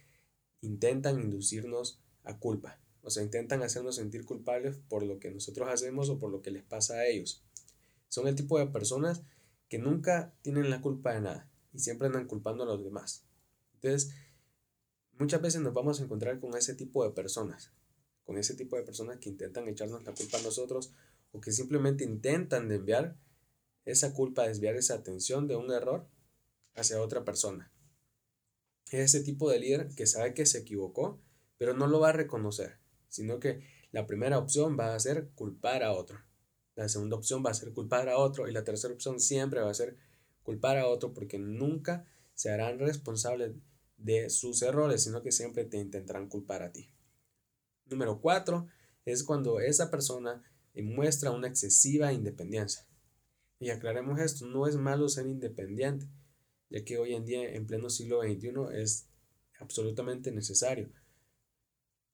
intentan 0.61 1.21
inducirnos 1.21 2.01
a 2.25 2.39
culpa. 2.39 2.79
O 3.03 3.11
sea, 3.11 3.23
intentan 3.23 3.63
hacernos 3.63 3.97
sentir 3.97 4.25
culpables 4.25 4.77
por 4.89 5.03
lo 5.03 5.19
que 5.19 5.31
nosotros 5.31 5.69
hacemos 5.69 6.11
o 6.11 6.19
por 6.19 6.31
lo 6.31 6.43
que 6.43 6.51
les 6.51 6.63
pasa 6.63 6.95
a 6.95 7.07
ellos. 7.07 7.43
Son 8.09 8.29
el 8.29 8.35
tipo 8.35 8.59
de 8.59 8.67
personas 8.67 9.23
que 9.69 9.79
nunca 9.79 10.35
tienen 10.43 10.69
la 10.69 10.81
culpa 10.81 11.15
de 11.15 11.21
nada 11.21 11.49
y 11.73 11.79
siempre 11.79 12.09
andan 12.09 12.27
culpando 12.27 12.65
a 12.65 12.67
los 12.67 12.85
demás. 12.85 13.25
Entonces, 13.75 14.13
muchas 15.19 15.41
veces 15.41 15.61
nos 15.63 15.73
vamos 15.73 16.01
a 16.01 16.05
encontrar 16.05 16.41
con 16.41 16.55
ese 16.57 16.75
tipo 16.75 17.05
de 17.05 17.11
personas, 17.11 17.73
con 18.25 18.37
ese 18.37 18.55
tipo 18.55 18.77
de 18.77 18.83
personas 18.83 19.19
que 19.19 19.31
intentan 19.31 19.69
echarnos 19.69 20.05
la 20.05 20.15
culpa 20.15 20.39
a 20.39 20.43
nosotros 20.43 20.93
o 21.33 21.41
que 21.41 21.53
simplemente 21.53 22.05
intentan 22.05 22.69
desviar 22.69 23.17
esa 23.85 24.13
culpa, 24.13 24.47
desviar 24.47 24.77
esa 24.77 24.95
atención 24.95 25.47
de 25.47 25.57
un 25.57 25.71
error 25.71 26.07
hacia 26.75 27.01
otra 27.01 27.25
persona. 27.25 27.71
Es 28.91 29.15
ese 29.15 29.25
tipo 29.25 29.49
de 29.51 29.61
líder 29.61 29.89
que 29.95 30.07
sabe 30.07 30.35
que 30.35 30.47
se 30.47 30.59
equivocó, 30.59 31.21
pero 31.57 31.75
no 31.75 31.87
lo 31.87 32.01
va 32.01 32.09
a 32.11 32.13
reconocer, 32.13 32.79
sino 33.09 33.39
que 33.39 33.63
la 33.93 34.07
primera 34.07 34.39
opción 34.39 34.77
va 34.79 34.95
a 34.95 35.01
ser 35.01 35.31
culpar 35.35 35.83
a 35.83 35.93
otro. 35.93 36.19
La 36.75 36.89
segunda 36.89 37.17
opción 37.17 37.43
va 37.45 37.51
a 37.51 37.55
ser 37.55 37.73
culpar 37.73 38.09
a 38.09 38.19
otro 38.19 38.49
y 38.49 38.53
la 38.53 38.65
tercera 38.65 38.93
opción 38.93 39.21
siempre 39.21 39.61
va 39.61 39.71
a 39.71 39.75
ser 39.75 39.97
culpar 40.43 40.79
a 40.79 40.89
otro 40.89 41.15
porque 41.15 41.39
nunca 41.39 42.05
se 42.35 42.51
harán 42.51 42.79
responsables 42.79 43.55
de 43.97 44.31
sus 44.31 44.63
errores, 44.63 45.05
sino 45.05 45.23
que 45.23 45.31
siempre 45.31 45.65
te 45.65 45.77
intentarán 45.77 46.29
culpar 46.29 46.63
a 46.63 46.73
ti. 46.73 46.91
Número 47.87 48.21
cuatro 48.21 48.67
es 49.05 49.23
cuando 49.23 49.61
esa 49.61 49.91
persona 49.91 50.43
muestra 50.75 51.31
una 51.31 51.49
excesiva 51.49 52.13
independencia. 52.13 52.87
Y 53.59 53.71
aclaremos 53.71 54.19
esto, 54.19 54.47
no 54.47 54.67
es 54.67 54.77
malo 54.77 55.09
ser 55.09 55.27
independiente, 55.27 56.09
ya 56.71 56.85
que 56.85 56.99
hoy 56.99 57.15
en 57.15 57.27
día, 57.27 57.53
en 57.53 57.67
pleno 57.67 57.91
siglo 57.91 58.23
XXI, 58.23 58.81
es 58.81 59.09
absolutamente 59.59 60.33
necesario. 60.33 60.91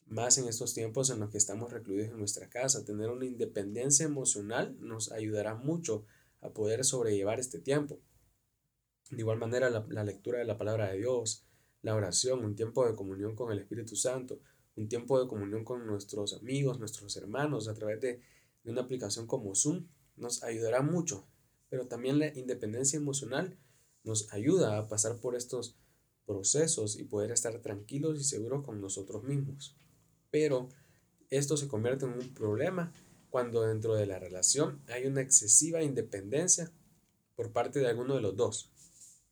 Más 0.07 0.39
en 0.39 0.49
estos 0.49 0.73
tiempos 0.73 1.11
en 1.11 1.21
los 1.21 1.31
que 1.31 1.39
estamos 1.39 1.73
recluidos 1.73 2.09
en 2.09 2.19
nuestra 2.19 2.49
casa, 2.49 2.85
tener 2.85 3.11
una 3.11 3.27
independencia 3.27 4.07
emocional 4.07 4.77
nos 4.81 5.13
ayudará 5.13 5.55
mucho 5.55 6.07
a 6.41 6.51
poder 6.51 6.85
sobrellevar 6.85 7.39
este 7.39 7.59
tiempo. 7.59 8.01
De 9.11 9.21
igual 9.21 9.39
manera, 9.39 9.69
la, 9.71 10.05
lectura 10.05 10.39
de 10.39 10.45
la 10.45 10.59
palabra 10.59 10.91
de 10.91 10.99
Dios, 10.99 11.45
la 11.83 11.95
oración, 11.95 12.45
un 12.45 12.57
tiempo 12.57 12.87
de 12.87 12.95
comunión 12.95 13.37
con 13.37 13.53
el 13.53 13.59
Espíritu 13.59 13.95
Santo, 13.95 14.41
un 14.75 14.89
tiempo 14.89 15.21
de 15.21 15.29
comunión 15.29 15.65
con 15.65 15.87
nuestros 15.87 16.35
amigos, 16.35 16.79
nuestros 16.79 17.17
hermanos, 17.17 17.69
a 17.69 17.75
través 17.75 18.01
de 18.01 18.21
una 18.65 18.83
aplicación 18.83 19.27
como 19.27 19.55
Zoom, 19.55 19.87
nos 20.17 20.43
ayudará 20.43 20.83
mucho. 20.83 21.27
Pero 21.69 21.87
también 21.87 22.19
la 22.19 22.29
independencia 22.37 22.97
emocional 22.97 23.57
nos 24.07 24.33
ayuda 24.33 24.79
a 24.79 24.89
pasar 24.89 25.17
por 25.17 25.35
estos 25.35 25.77
procesos 26.25 26.97
y 26.97 27.05
poder 27.05 27.31
estar 27.31 27.61
tranquilos 27.61 28.19
y 28.21 28.25
seguros 28.25 28.65
con 28.65 28.81
nosotros 28.81 29.23
mismos. 29.25 29.77
Pero 30.31 30.69
esto 31.31 31.57
se 31.57 31.69
convierte 31.69 32.05
en 32.05 32.13
un 32.13 32.35
problema 32.35 32.93
cuando 33.31 33.63
dentro 33.63 33.95
de 33.95 34.07
la 34.07 34.19
relación 34.19 34.81
hay 34.89 35.07
una 35.07 35.21
excesiva 35.21 35.83
independencia 35.83 36.73
por 37.35 37.53
parte 37.53 37.81
de 37.81 37.89
alguno 37.89 38.15
de 38.15 38.23
los 38.23 38.37
dos. 38.37 38.71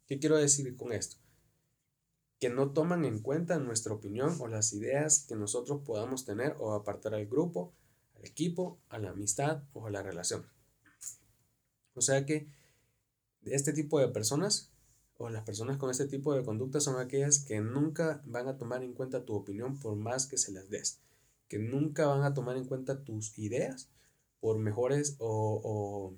¿Qué 0.06 0.18
quiero 0.18 0.36
decir 0.36 0.76
con 0.76 0.92
esto? 0.92 1.16
Que 2.38 2.50
no 2.50 2.72
toman 2.72 3.04
en 3.04 3.20
cuenta 3.20 3.58
nuestra 3.58 3.94
opinión 3.94 4.36
o 4.40 4.48
las 4.48 4.72
ideas 4.72 5.24
que 5.26 5.36
nosotros 5.36 5.82
podamos 5.84 6.24
tener 6.24 6.56
o 6.58 6.74
apartar 6.74 7.14
al 7.14 7.26
grupo, 7.26 7.72
al 8.16 8.26
equipo, 8.26 8.78
a 8.88 8.98
la 8.98 9.10
amistad 9.10 9.62
o 9.72 9.86
a 9.86 9.90
la 9.90 10.02
relación. 10.02 10.46
O 11.94 12.00
sea 12.00 12.26
que 12.26 12.48
este 13.46 13.72
tipo 13.72 13.98
de 14.00 14.08
personas 14.08 14.70
o 15.16 15.30
las 15.30 15.44
personas 15.44 15.76
con 15.76 15.90
este 15.90 16.06
tipo 16.06 16.34
de 16.34 16.44
conducta 16.44 16.80
son 16.80 17.00
aquellas 17.00 17.38
que 17.38 17.60
nunca 17.60 18.22
van 18.26 18.48
a 18.48 18.58
tomar 18.58 18.82
en 18.82 18.94
cuenta 18.94 19.24
tu 19.24 19.34
opinión 19.34 19.78
por 19.78 19.96
más 19.96 20.26
que 20.26 20.38
se 20.38 20.52
las 20.52 20.68
des, 20.68 21.00
que 21.48 21.58
nunca 21.58 22.06
van 22.06 22.22
a 22.24 22.34
tomar 22.34 22.56
en 22.56 22.64
cuenta 22.64 23.04
tus 23.04 23.38
ideas 23.38 23.90
por 24.40 24.58
mejores 24.58 25.16
o, 25.18 26.14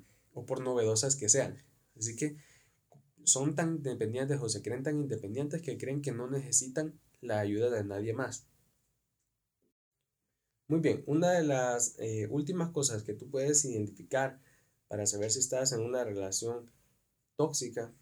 por 0.46 0.60
novedosas 0.60 1.16
que 1.16 1.28
sean. 1.28 1.62
Así 1.98 2.16
que 2.16 2.36
son 3.24 3.54
tan 3.54 3.76
independientes 3.76 4.40
o 4.40 4.48
se 4.48 4.62
creen 4.62 4.82
tan 4.82 4.98
independientes 4.98 5.62
que 5.62 5.78
creen 5.78 6.02
que 6.02 6.12
no 6.12 6.28
necesitan 6.28 6.98
la 7.20 7.40
ayuda 7.40 7.70
de 7.70 7.84
nadie 7.84 8.12
más. 8.12 8.46
Muy 10.68 10.80
bien, 10.80 11.04
una 11.06 11.30
de 11.30 11.44
las 11.44 11.96
eh, 11.98 12.26
últimas 12.28 12.70
cosas 12.70 13.04
que 13.04 13.14
tú 13.14 13.30
puedes 13.30 13.64
identificar 13.64 14.40
para 14.88 15.06
saber 15.06 15.30
si 15.30 15.38
estás 15.38 15.72
en 15.72 15.80
una 15.80 16.02
relación 16.02 16.70
tóxica 17.36 17.92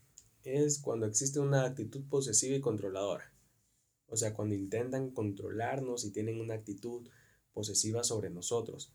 es 0.44 0.78
cuando 0.78 1.06
existe 1.06 1.40
una 1.40 1.64
actitud 1.64 2.02
posesiva 2.08 2.56
y 2.56 2.60
controladora. 2.60 3.32
O 4.06 4.16
sea, 4.16 4.34
cuando 4.34 4.54
intentan 4.54 5.10
controlarnos 5.10 6.04
y 6.04 6.10
tienen 6.10 6.40
una 6.40 6.54
actitud 6.54 7.08
posesiva 7.52 8.04
sobre 8.04 8.30
nosotros. 8.30 8.92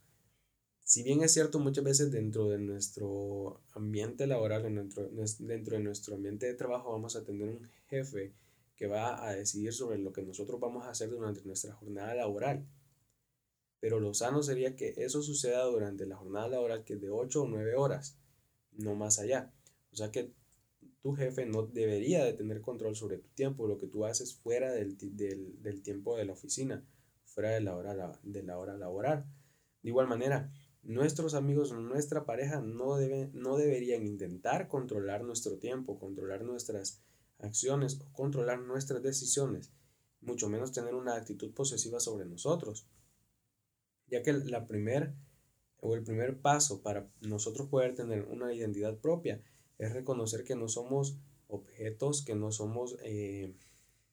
Si 0.83 1.03
bien 1.03 1.21
es 1.21 1.33
cierto, 1.33 1.59
muchas 1.59 1.83
veces 1.83 2.11
dentro 2.11 2.49
de 2.49 2.57
nuestro 2.57 3.61
ambiente 3.73 4.27
laboral, 4.27 4.63
dentro, 4.63 5.07
de 5.09 5.83
nuestro 5.83 6.15
ambiente 6.15 6.47
de 6.47 6.55
trabajo, 6.55 6.91
vamos 6.91 7.15
a 7.15 7.23
tener 7.23 7.47
un 7.47 7.69
jefe 7.89 8.33
que 8.75 8.87
va 8.87 9.27
a 9.27 9.35
decidir 9.35 9.73
sobre 9.73 9.97
lo 9.97 10.13
que 10.13 10.23
nosotros 10.23 10.59
vamos 10.59 10.85
a 10.85 10.91
hacer 10.91 11.09
durante 11.09 11.43
nuestra 11.43 11.73
jornada 11.73 12.15
laboral. 12.15 12.65
Pero 13.79 13.99
lo 13.99 14.13
sano 14.13 14.41
sería 14.41 14.75
que 14.75 14.93
eso 14.97 15.21
suceda 15.21 15.63
durante 15.65 16.05
la 16.05 16.15
jornada 16.15 16.47
laboral, 16.47 16.83
que 16.83 16.93
es 16.93 17.01
de 17.01 17.09
8 17.09 17.43
o 17.43 17.47
9 17.47 17.75
horas, 17.75 18.17
no 18.71 18.95
más 18.95 19.19
allá. 19.19 19.53
O 19.91 19.95
sea 19.95 20.11
que 20.11 20.33
tu 21.01 21.13
jefe 21.13 21.45
no 21.45 21.63
debería 21.63 22.23
de 22.23 22.33
tener 22.33 22.61
control 22.61 22.95
sobre 22.95 23.17
tu 23.17 23.29
tiempo, 23.29 23.67
lo 23.67 23.77
que 23.77 23.87
tú 23.87 24.05
haces 24.05 24.35
fuera 24.35 24.71
del, 24.71 24.97
tiempo 25.81 26.17
de 26.17 26.25
la 26.25 26.33
oficina, 26.33 26.85
fuera 27.25 27.51
de 27.51 27.61
la, 27.61 27.75
hora, 27.75 28.19
de 28.23 28.43
la 28.43 28.57
hora 28.57 28.77
laboral. 28.77 29.25
De 29.81 29.89
igual 29.89 30.07
manera, 30.07 30.51
nuestros 30.83 31.33
amigos, 31.33 31.71
nuestra 31.71 32.25
pareja 32.25 32.61
no, 32.61 32.97
debe, 32.97 33.29
no 33.33 33.57
deberían 33.57 34.05
intentar 34.05 34.67
controlar 34.67 35.23
nuestro 35.23 35.57
tiempo, 35.57 35.99
controlar 35.99 36.43
nuestras 36.43 37.01
acciones 37.39 37.99
o 38.01 38.11
controlar 38.11 38.59
nuestras 38.59 39.01
decisiones, 39.01 39.71
mucho 40.21 40.49
menos 40.49 40.73
tener 40.73 40.95
una 40.95 41.15
actitud 41.15 41.53
posesiva 41.53 42.01
sobre 42.01 42.25
nosotros, 42.25 42.87
ya 44.07 44.21
que 44.21 44.33
la 44.33 44.67
primer, 44.67 45.13
o 45.77 45.95
el 45.95 46.03
primer 46.03 46.41
paso 46.41 46.81
para 46.81 47.09
nosotros 47.21 47.69
poder 47.69 47.95
tener 47.95 48.23
una 48.25 48.53
identidad 48.53 48.97
propia 48.97 49.41
es 49.79 49.93
reconocer 49.93 50.43
que 50.43 50.55
no 50.55 50.67
somos 50.67 51.17
objetos, 51.47 52.23
que 52.23 52.35
no 52.35 52.51
somos 52.51 52.97
eh, 53.03 53.55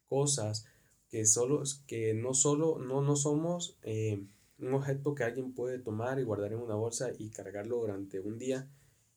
cosas, 0.08 0.64
que, 1.10 1.26
solo, 1.26 1.62
que 1.86 2.14
no 2.14 2.34
solo 2.34 2.78
no, 2.78 3.02
no 3.02 3.16
somos 3.16 3.76
eh, 3.82 4.24
un 4.58 4.74
objeto 4.74 5.14
que 5.14 5.24
alguien 5.24 5.52
puede 5.52 5.78
tomar 5.78 6.18
y 6.18 6.22
guardar 6.22 6.52
en 6.52 6.60
una 6.60 6.76
bolsa 6.76 7.10
y 7.18 7.30
cargarlo 7.30 7.76
durante 7.78 8.20
un 8.20 8.38
día 8.38 8.70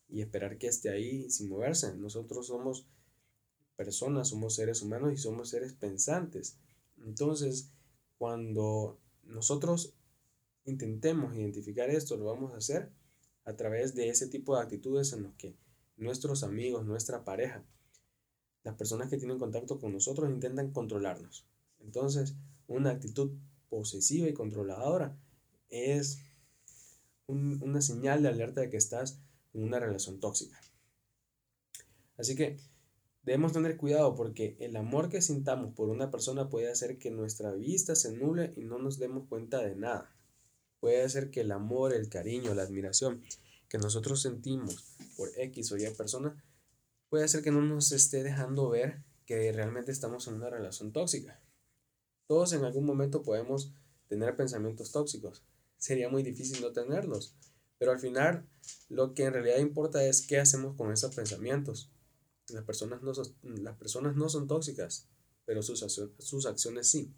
y 0.08 0.20
esperar 0.20 0.58
que 0.58 0.66
esté 0.66 0.90
ahí 0.90 1.30
sin 1.30 1.48
moverse. 1.48 1.96
Nosotros 1.96 2.48
somos 2.48 2.86
personas, 3.76 4.28
somos 4.28 4.54
seres 4.54 4.82
humanos 4.82 5.12
y 5.12 5.16
somos 5.16 5.48
seres 5.48 5.72
pensantes. 5.72 6.58
Entonces, 7.06 7.70
cuando 8.18 8.98
nosotros 9.24 9.94
intentemos 10.64 11.34
identificar 11.34 11.88
esto, 11.88 12.16
lo 12.16 12.26
vamos 12.26 12.52
a 12.52 12.58
hacer 12.58 12.90
a 13.44 13.56
través 13.56 13.94
de 13.94 14.10
ese 14.10 14.26
tipo 14.26 14.56
de 14.56 14.62
actitudes 14.62 15.12
en 15.12 15.22
los 15.22 15.34
que 15.34 15.54
nuestros 16.00 16.42
amigos, 16.42 16.84
nuestra 16.84 17.24
pareja, 17.24 17.62
las 18.64 18.74
personas 18.74 19.08
que 19.08 19.18
tienen 19.18 19.38
contacto 19.38 19.78
con 19.78 19.92
nosotros 19.92 20.30
intentan 20.30 20.72
controlarnos. 20.72 21.46
Entonces, 21.80 22.34
una 22.66 22.90
actitud 22.90 23.30
posesiva 23.68 24.28
y 24.28 24.34
controladora 24.34 25.16
es 25.68 26.18
una 27.26 27.80
señal 27.80 28.22
de 28.22 28.28
alerta 28.28 28.60
de 28.60 28.70
que 28.70 28.76
estás 28.76 29.20
en 29.54 29.62
una 29.62 29.78
relación 29.78 30.18
tóxica. 30.18 30.60
Así 32.16 32.34
que 32.34 32.58
debemos 33.22 33.52
tener 33.52 33.76
cuidado 33.76 34.14
porque 34.14 34.56
el 34.58 34.76
amor 34.76 35.08
que 35.08 35.22
sintamos 35.22 35.74
por 35.74 35.88
una 35.88 36.10
persona 36.10 36.50
puede 36.50 36.70
hacer 36.70 36.98
que 36.98 37.10
nuestra 37.10 37.52
vista 37.52 37.94
se 37.94 38.12
nuble 38.12 38.52
y 38.56 38.64
no 38.64 38.78
nos 38.78 38.98
demos 38.98 39.28
cuenta 39.28 39.62
de 39.62 39.76
nada. 39.76 40.14
Puede 40.80 41.02
hacer 41.02 41.30
que 41.30 41.42
el 41.42 41.52
amor, 41.52 41.94
el 41.94 42.08
cariño, 42.08 42.54
la 42.54 42.62
admiración 42.62 43.22
que 43.70 43.78
nosotros 43.78 44.20
sentimos 44.20 44.84
por 45.16 45.30
X 45.36 45.72
o 45.72 45.78
Y 45.78 45.88
persona 45.90 46.44
puede 47.08 47.28
ser 47.28 47.42
que 47.42 47.52
no 47.52 47.62
nos 47.62 47.92
esté 47.92 48.22
dejando 48.22 48.68
ver 48.68 49.02
que 49.24 49.52
realmente 49.52 49.92
estamos 49.92 50.26
en 50.26 50.34
una 50.34 50.50
relación 50.50 50.92
tóxica. 50.92 51.40
Todos 52.26 52.52
en 52.52 52.64
algún 52.64 52.84
momento 52.84 53.22
podemos 53.22 53.72
tener 54.08 54.36
pensamientos 54.36 54.90
tóxicos. 54.90 55.44
Sería 55.78 56.08
muy 56.08 56.24
difícil 56.24 56.60
no 56.60 56.72
tenerlos. 56.72 57.36
Pero 57.78 57.92
al 57.92 58.00
final 58.00 58.46
lo 58.88 59.14
que 59.14 59.24
en 59.24 59.32
realidad 59.32 59.58
importa 59.58 60.04
es 60.04 60.26
qué 60.26 60.38
hacemos 60.38 60.76
con 60.76 60.92
esos 60.92 61.14
pensamientos. 61.14 61.90
Las 62.48 62.64
personas 62.64 63.02
no, 63.02 63.12
las 63.42 63.76
personas 63.76 64.16
no 64.16 64.28
son 64.28 64.48
tóxicas, 64.48 65.08
pero 65.44 65.62
sus, 65.62 65.80
sus 66.18 66.46
acciones 66.46 66.90
sí. 66.90 67.14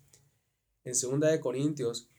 En 0.84 0.92
2 0.92 1.20
de 1.20 1.40
Corintios 1.40 2.10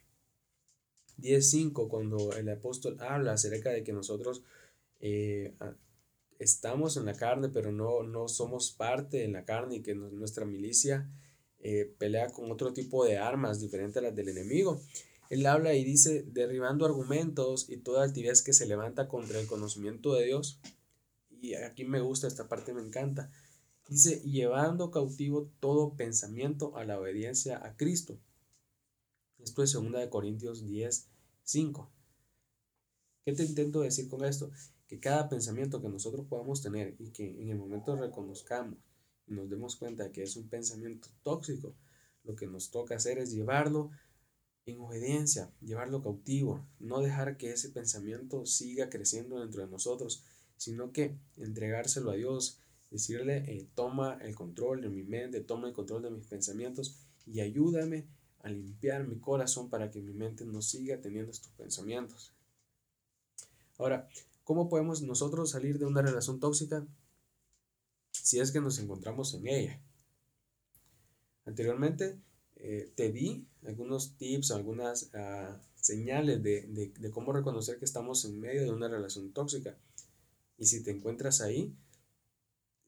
10.5, 1.24 1.88
cuando 1.88 2.34
el 2.34 2.50
apóstol 2.50 2.98
habla 3.00 3.34
acerca 3.34 3.72
de 3.72 3.84
que 3.84 3.94
nosotros 3.94 4.44
eh, 5.00 5.56
estamos 6.38 6.98
en 6.98 7.06
la 7.06 7.16
carne, 7.16 7.50
pero 7.50 7.72
no, 7.72 8.04
no 8.04 8.28
somos 8.28 8.72
parte 8.72 9.18
de 9.18 9.30
la 9.30 9.46
carne 9.46 9.78
y 9.78 9.82
que 9.82 9.96
nuestra 9.96 10.46
milicia 10.46 11.10
eh, 11.60 11.94
pelea 11.98 12.28
con 12.28 12.52
otro 12.52 12.74
tipo 12.74 13.06
de 13.06 13.18
armas 13.18 13.62
diferentes 13.62 13.98
a 13.98 14.02
las 14.02 14.16
del 14.16 14.30
enemigo. 14.30 14.82
Él 15.30 15.46
habla 15.46 15.74
y 15.74 15.84
dice, 15.84 16.24
derribando 16.28 16.86
argumentos 16.86 17.70
y 17.70 17.78
toda 17.78 18.04
altivez 18.04 18.44
que 18.44 18.54
se 18.54 18.68
levanta 18.68 19.08
contra 19.08 19.40
el 19.40 19.48
conocimiento 19.48 20.14
de 20.14 20.26
Dios. 20.26 20.60
Y 21.42 21.56
aquí 21.56 21.86
me 21.86 22.02
gusta, 22.02 22.28
esta 22.28 22.48
parte 22.48 22.74
me 22.74 22.82
encanta. 22.82 23.32
Dice, 23.88 24.22
llevando 24.22 24.92
cautivo 24.92 25.50
todo 25.60 25.96
pensamiento 25.96 26.76
a 26.78 26.84
la 26.84 27.00
obediencia 27.00 27.66
a 27.66 27.76
Cristo. 27.76 28.20
Esto 29.40 29.64
es 29.64 29.74
2 29.74 30.08
Corintios 30.10 30.66
10, 30.66 31.08
5. 31.44 31.92
¿Qué 33.26 33.34
te 33.34 33.44
intento 33.44 33.82
decir 33.82 34.10
con 34.10 34.26
esto? 34.26 34.52
Que 34.88 35.00
cada 35.00 35.30
pensamiento 35.30 35.82
que 35.82 35.90
nosotros 35.90 36.26
podamos 36.28 36.62
tener 36.62 36.96
y 37.00 37.12
que 37.12 37.42
en 37.42 37.50
el 37.50 37.58
momento 37.58 37.96
reconozcamos 37.96 38.78
y 39.28 39.34
nos 39.34 39.50
demos 39.50 39.76
cuenta 39.76 40.12
que 40.12 40.24
es 40.24 40.36
un 40.36 40.50
pensamiento 40.50 41.08
tóxico, 41.24 41.74
lo 42.24 42.36
que 42.36 42.48
nos 42.48 42.72
toca 42.72 42.96
hacer 42.96 43.18
es 43.18 43.32
llevarlo 43.32 43.92
en 44.66 44.80
obediencia, 44.80 45.52
llevarlo 45.62 46.02
cautivo, 46.02 46.66
no 46.80 47.02
dejar 47.02 47.38
que 47.38 47.52
ese 47.52 47.70
pensamiento 47.70 48.46
siga 48.46 48.90
creciendo 48.90 49.40
dentro 49.40 49.64
de 49.64 49.72
nosotros, 49.72 50.24
sino 50.58 50.92
que 50.92 51.18
entregárselo 51.38 52.12
a 52.12 52.16
Dios, 52.16 52.60
decirle, 52.90 53.38
eh, 53.48 53.68
toma 53.76 54.18
el 54.22 54.36
control 54.36 54.82
de 54.82 54.90
mi 54.90 55.04
mente, 55.04 55.42
toma 55.42 55.68
el 55.68 55.74
control 55.74 56.04
de 56.04 56.12
mis 56.12 56.28
pensamientos 56.28 57.00
y 57.26 57.42
ayúdame 57.42 58.08
a 58.44 58.50
limpiar 58.50 59.08
mi 59.08 59.20
corazón 59.20 59.70
para 59.70 59.90
que 59.90 60.02
mi 60.02 60.14
mente 60.14 60.46
no 60.46 60.62
siga 60.62 61.02
teniendo 61.02 61.32
estos 61.32 61.52
pensamientos. 61.54 62.34
Ahora, 63.78 64.08
¿cómo 64.44 64.70
podemos 64.70 65.02
nosotros 65.02 65.50
salir 65.50 65.80
de 65.80 65.86
una 65.86 66.02
relación 66.02 66.40
tóxica? 66.40 66.86
si 68.24 68.40
es 68.40 68.52
que 68.52 68.62
nos 68.62 68.80
encontramos 68.80 69.34
en 69.34 69.48
ella. 69.48 69.82
Anteriormente 71.46 72.18
eh, 72.56 72.92
te 72.96 73.12
di 73.12 73.46
algunos 73.66 74.16
tips, 74.18 74.52
algunas 74.52 75.10
ah, 75.14 75.62
señales 75.76 76.42
de, 76.42 77.12
cómo 77.12 77.34
reconocer 77.34 77.78
que 77.80 77.86
estamos 77.86 78.24
en 78.26 78.40
medio 78.40 78.64
de 78.64 78.72
una 78.72 78.88
relación 78.88 79.34
tóxica. 79.34 79.78
Y 80.58 80.66
si 80.66 80.84
te 80.84 80.92
encuentras 80.92 81.42
ahí, 81.42 81.76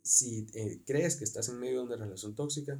si 0.04 0.48
eh, 0.54 0.82
crees 0.86 1.18
que 1.18 1.26
estás 1.26 1.50
en 1.50 1.60
medio 1.60 1.80
de 1.80 1.88
una 1.88 1.98
relación 1.98 2.34
tóxica, 2.34 2.80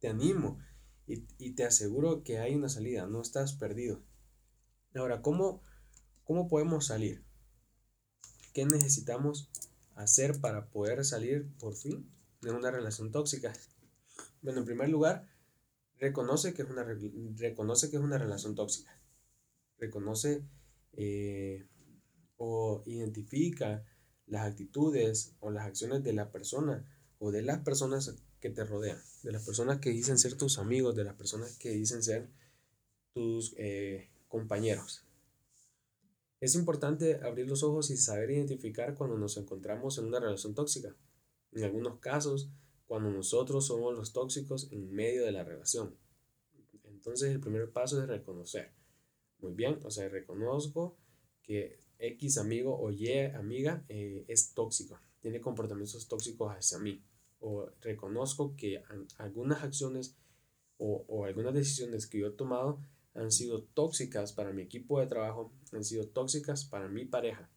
te 0.00 0.08
animo 0.08 0.58
y, 1.06 1.24
y, 1.38 1.52
te 1.52 1.64
aseguro 1.64 2.22
que 2.22 2.38
hay 2.38 2.54
una 2.54 2.68
salida, 2.68 3.06
no 3.06 3.20
estás 3.20 3.52
perdido. 3.54 4.02
Ahora, 4.94 5.22
¿cómo, 5.22 5.62
cómo 6.24 6.48
podemos 6.48 6.86
salir? 6.86 7.24
¿Qué 8.52 8.64
necesitamos 8.64 9.50
hacer 9.94 10.40
para 10.40 10.66
poder 10.70 11.04
salir 11.04 11.48
por 11.58 11.74
fin 11.74 12.10
de 12.42 12.52
una 12.52 12.70
relación 12.70 13.10
tóxica? 13.12 13.52
Bueno, 14.42 14.60
en 14.60 14.64
primer 14.64 14.88
lugar, 14.88 15.28
reconoce 15.98 16.54
que 16.54 16.62
es 16.62 16.70
una, 16.70 16.84
reconoce 17.36 17.90
que 17.90 17.96
es 17.96 18.02
una 18.02 18.18
relación 18.18 18.54
tóxica. 18.54 18.90
Reconoce 19.78 20.44
eh, 20.92 21.66
o 22.36 22.82
identifica 22.86 23.84
las 24.26 24.46
actitudes 24.46 25.34
o 25.40 25.50
las 25.50 25.66
acciones 25.66 26.02
de 26.02 26.12
la 26.12 26.30
persona 26.30 26.84
o 27.18 27.30
de 27.30 27.42
las 27.42 27.58
personas 27.60 28.14
que 28.40 28.50
te 28.50 28.64
rodean, 28.64 28.98
de 29.22 29.32
las 29.32 29.44
personas 29.44 29.78
que 29.78 29.90
dicen 29.90 30.18
ser 30.18 30.36
tus 30.36 30.58
amigos, 30.58 30.96
de 30.96 31.04
las 31.04 31.14
personas 31.14 31.56
que 31.58 31.70
dicen 31.70 32.02
ser 32.02 32.28
tus 33.12 33.54
eh, 33.58 34.08
compañeros. 34.28 35.04
Es 36.40 36.54
importante 36.54 37.20
abrir 37.22 37.46
los 37.46 37.62
ojos 37.62 37.90
y 37.90 37.96
saber 37.98 38.30
identificar 38.30 38.94
cuando 38.94 39.18
nos 39.18 39.36
encontramos 39.36 39.98
en 39.98 40.06
una 40.06 40.20
relación 40.20 40.54
tóxica. 40.54 40.96
En 41.52 41.64
algunos 41.64 41.98
casos, 41.98 42.48
cuando 42.86 43.10
nosotros 43.10 43.66
somos 43.66 43.94
los 43.94 44.12
tóxicos 44.12 44.68
en 44.72 44.90
medio 44.90 45.24
de 45.24 45.32
la 45.32 45.44
relación. 45.44 45.94
Entonces 46.84 47.30
el 47.30 47.40
primer 47.40 47.70
paso 47.70 48.00
es 48.00 48.08
reconocer. 48.08 48.72
Muy 49.40 49.52
bien, 49.52 49.78
o 49.84 49.90
sea, 49.90 50.08
reconozco 50.08 50.96
que 51.42 51.78
X 51.98 52.38
amigo 52.38 52.78
o 52.78 52.90
Y 52.90 53.12
amiga 53.34 53.84
eh, 53.88 54.24
es 54.28 54.54
tóxico, 54.54 54.98
tiene 55.20 55.40
comportamientos 55.40 56.08
tóxicos 56.08 56.52
hacia 56.52 56.78
mí. 56.78 57.02
O 57.40 57.66
reconozco 57.80 58.54
que 58.56 58.82
algunas 59.18 59.62
acciones 59.62 60.16
o, 60.78 61.04
o 61.08 61.24
algunas 61.24 61.54
decisiones 61.54 62.06
que 62.06 62.18
yo 62.18 62.28
he 62.28 62.32
tomado 62.32 62.80
han 63.14 63.32
sido 63.32 63.64
tóxicas 63.64 64.32
para 64.32 64.52
mi 64.52 64.62
equipo 64.62 65.00
de 65.00 65.06
trabajo, 65.06 65.52
han 65.72 65.84
sido 65.84 66.06
tóxicas 66.06 66.64
para 66.64 66.88
mi 66.88 67.04
pareja. 67.04 67.50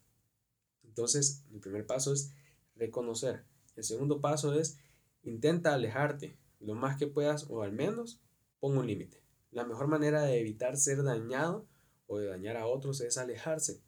Entonces, 0.84 1.44
el 1.52 1.60
primer 1.60 1.86
paso 1.86 2.14
es 2.14 2.34
reconocer. 2.76 3.46
El 3.76 3.84
segundo 3.84 4.22
paso 4.22 4.54
es 4.54 4.78
intenta 5.24 5.74
alejarte 5.74 6.38
lo 6.60 6.76
más 6.76 6.98
que 6.98 7.08
puedas 7.08 7.50
o 7.50 7.62
al 7.62 7.72
menos 7.72 8.22
pon 8.60 8.78
un 8.78 8.88
límite. 8.88 9.22
La 9.52 9.66
mejor 9.66 9.88
manera 9.88 10.24
de 10.24 10.40
evitar 10.40 10.78
ser 10.78 11.04
dañado 11.04 11.68
o 12.08 12.18
de 12.18 12.28
dañar 12.28 12.58
a 12.58 12.68
otros 12.68 13.02
es 13.02 13.18
alejarse. 13.18 13.82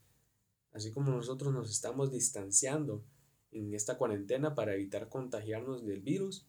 Así 0.71 0.91
como 0.91 1.11
nosotros 1.11 1.53
nos 1.53 1.71
estamos 1.71 2.11
distanciando 2.11 3.03
en 3.55 3.73
esta 3.73 3.97
cuarentena 3.97 4.53
para 4.53 4.73
evitar 4.73 5.09
contagiarnos 5.09 5.85
del 5.85 6.01
virus, 6.01 6.45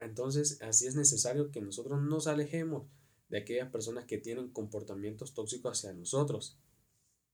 entonces 0.00 0.60
así 0.60 0.86
es 0.86 0.96
necesario 0.96 1.50
que 1.50 1.60
nosotros 1.60 2.02
nos 2.02 2.26
alejemos 2.26 2.86
de 3.28 3.38
aquellas 3.38 3.70
personas 3.70 4.04
que 4.04 4.18
tienen 4.18 4.50
comportamientos 4.50 5.34
tóxicos 5.34 5.78
hacia 5.78 5.92
nosotros. 5.92 6.58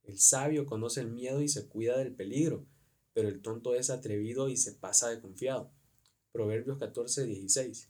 El 0.03 0.19
sabio 0.19 0.67
conoce 0.67 1.01
el 1.01 1.11
miedo 1.11 1.41
y 1.41 1.49
se 1.49 1.69
cuida 1.69 1.97
del 1.97 2.15
peligro, 2.15 2.67
pero 3.15 3.29
el 3.29 3.41
tonto 3.41 3.75
es 3.75 3.91
atrevido 3.91 4.49
y 4.49 4.57
se 4.57 4.73
pasa 4.73 5.09
de 5.09 5.21
confiado. 5.21 5.73
Proverbios 6.33 6.79
14, 6.79 7.25
16. 7.25 7.89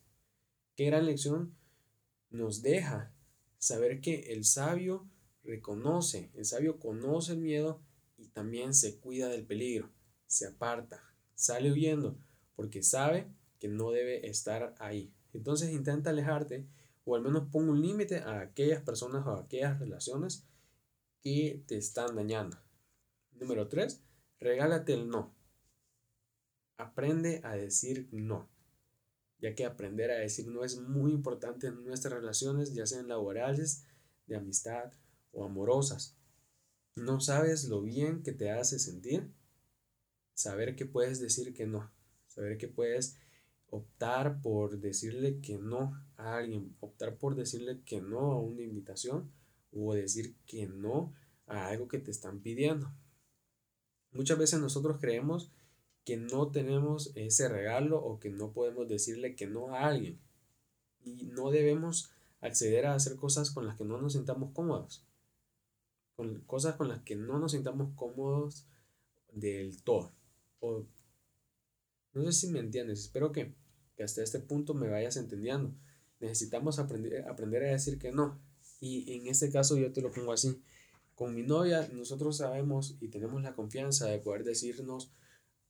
Qué 0.77 0.87
gran 0.87 1.05
lección 1.05 1.55
nos 2.31 2.63
deja 2.63 3.13
saber 3.59 4.01
que 4.01 4.33
el 4.33 4.45
sabio 4.45 5.09
reconoce, 5.43 6.31
el 6.35 6.45
sabio 6.45 6.79
conoce 6.79 7.33
el 7.33 7.41
miedo 7.41 7.83
y 8.17 8.29
también 8.29 8.73
se 8.73 8.99
cuida 8.99 9.29
del 9.29 9.45
peligro, 9.45 9.91
se 10.31 10.47
aparta, 10.47 11.03
sale 11.35 11.73
huyendo, 11.73 12.17
porque 12.55 12.85
sabe 12.85 13.27
que 13.59 13.67
no 13.67 13.91
debe 13.91 14.29
estar 14.29 14.77
ahí. 14.79 15.13
Entonces 15.33 15.73
intenta 15.73 16.11
alejarte 16.11 16.69
o 17.05 17.17
al 17.17 17.23
menos 17.23 17.49
pon 17.51 17.69
un 17.69 17.83
límite 17.83 18.19
a 18.19 18.41
aquellas 18.41 18.81
personas 18.81 19.27
o 19.27 19.33
a 19.33 19.41
aquellas 19.41 19.81
relaciones 19.81 20.45
que 21.21 21.65
te 21.67 21.77
están 21.77 22.15
dañando. 22.15 22.57
Número 23.33 23.67
3, 23.67 24.01
regálate 24.39 24.95
el 24.95 25.09
no. 25.09 25.35
Aprende 26.77 27.41
a 27.43 27.57
decir 27.57 28.09
no, 28.13 28.49
ya 29.41 29.57
que 29.57 29.67
aprender 29.67 30.13
a 30.13 30.19
decir 30.19 30.47
no 30.47 30.63
es 30.63 30.79
muy 30.79 31.11
importante 31.11 31.67
en 31.67 31.85
nuestras 31.85 32.15
relaciones, 32.15 32.73
ya 32.73 32.87
sean 32.87 33.09
laborales, 33.09 33.85
de 34.29 34.37
amistad 34.37 34.93
o 35.33 35.45
amorosas. 35.45 36.17
¿No 36.95 37.21
sabes 37.21 37.65
lo 37.65 37.83
bien 37.83 38.23
que 38.23 38.33
te 38.33 38.53
hace 38.53 38.79
sentir? 38.79 39.29
Saber 40.41 40.75
que 40.75 40.87
puedes 40.87 41.21
decir 41.21 41.53
que 41.53 41.67
no, 41.67 41.93
saber 42.27 42.57
que 42.57 42.67
puedes 42.67 43.19
optar 43.69 44.41
por 44.41 44.81
decirle 44.81 45.39
que 45.43 45.59
no 45.59 46.03
a 46.17 46.39
alguien, 46.39 46.75
optar 46.81 47.19
por 47.19 47.35
decirle 47.35 47.83
que 47.85 48.01
no 48.01 48.33
a 48.33 48.41
una 48.41 48.63
invitación 48.63 49.31
o 49.71 49.93
decir 49.93 50.35
que 50.47 50.67
no 50.67 51.13
a 51.47 51.69
algo 51.69 51.89
que 51.89 51.99
te 51.99 52.11
están 52.11 52.41
pidiendo. 52.41 52.91
Muchas 54.13 54.39
veces 54.39 54.61
nosotros 54.61 54.97
creemos 54.99 55.51
que 56.07 56.17
no 56.17 56.51
tenemos 56.51 57.13
ese 57.17 57.47
regalo 57.51 58.03
o 58.03 58.19
que 58.19 58.31
no 58.31 58.55
podemos 58.55 58.89
decirle 58.89 59.37
que 59.37 59.47
no 59.47 59.75
a 59.75 59.89
alguien 59.89 60.19
y 61.05 61.25
no 61.25 61.51
debemos 61.51 62.13
acceder 62.41 62.87
a 62.87 62.95
hacer 62.95 63.17
cosas 63.17 63.51
con 63.51 63.67
las 63.67 63.77
que 63.77 63.85
no 63.85 64.01
nos 64.01 64.15
sintamos 64.15 64.53
cómodos, 64.55 65.05
cosas 66.47 66.77
con 66.77 66.89
las 66.89 67.01
que 67.03 67.15
no 67.15 67.39
nos 67.39 67.53
sintamos 67.53 67.91
cómodos 67.95 68.65
del 69.35 69.83
todo. 69.83 70.19
O, 70.61 70.87
no 72.13 72.25
sé 72.25 72.33
si 72.33 72.47
me 72.49 72.61
entiendes, 72.61 73.01
espero 73.01 73.33
que 73.33 73.55
hasta 74.03 74.23
este 74.23 74.41
punto 74.41 74.75
me 74.75 74.89
vayas 74.89 75.17
entendiendo. 75.17 75.75
Necesitamos 76.21 76.79
aprender, 76.79 77.27
aprender 77.29 77.65
a 77.65 77.73
decir 77.73 77.99
que 77.99 78.13
no. 78.13 78.41
Y 78.81 79.13
en 79.13 79.27
este 79.27 79.51
caso 79.51 79.77
yo 79.77 79.93
te 79.93 80.01
lo 80.01 80.11
pongo 80.11 80.33
así. 80.33 80.63
Con 81.15 81.35
mi 81.35 81.43
novia 81.43 81.89
nosotros 81.93 82.39
sabemos 82.39 82.97
y 83.01 83.09
tenemos 83.09 83.43
la 83.43 83.55
confianza 83.55 84.07
de 84.07 84.19
poder 84.19 84.45
decirnos 84.45 85.13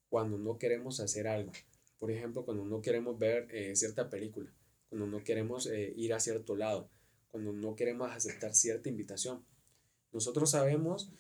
cuando 0.09 0.38
no 0.38 0.59
queremos 0.59 1.00
hacer 1.00 1.26
algo. 1.26 1.53
Por 1.98 2.11
ejemplo, 2.11 2.44
cuando 2.44 2.64
no 2.64 2.81
queremos 2.81 3.18
ver 3.18 3.48
eh, 3.50 3.76
cierta 3.76 4.09
película, 4.09 4.53
cuando 4.88 5.07
no 5.07 5.22
queremos 5.22 5.66
eh, 5.66 5.92
ir 5.96 6.14
a 6.14 6.20
cierto 6.20 6.57
lado, 6.57 6.88
cuando 7.29 7.53
no 7.53 7.76
queremos 7.76 8.11
aceptar 8.11 8.55
cierta 8.55 8.88
invitación. 8.88 9.44
Nosotros 10.12 10.50
sabemos 10.50 11.12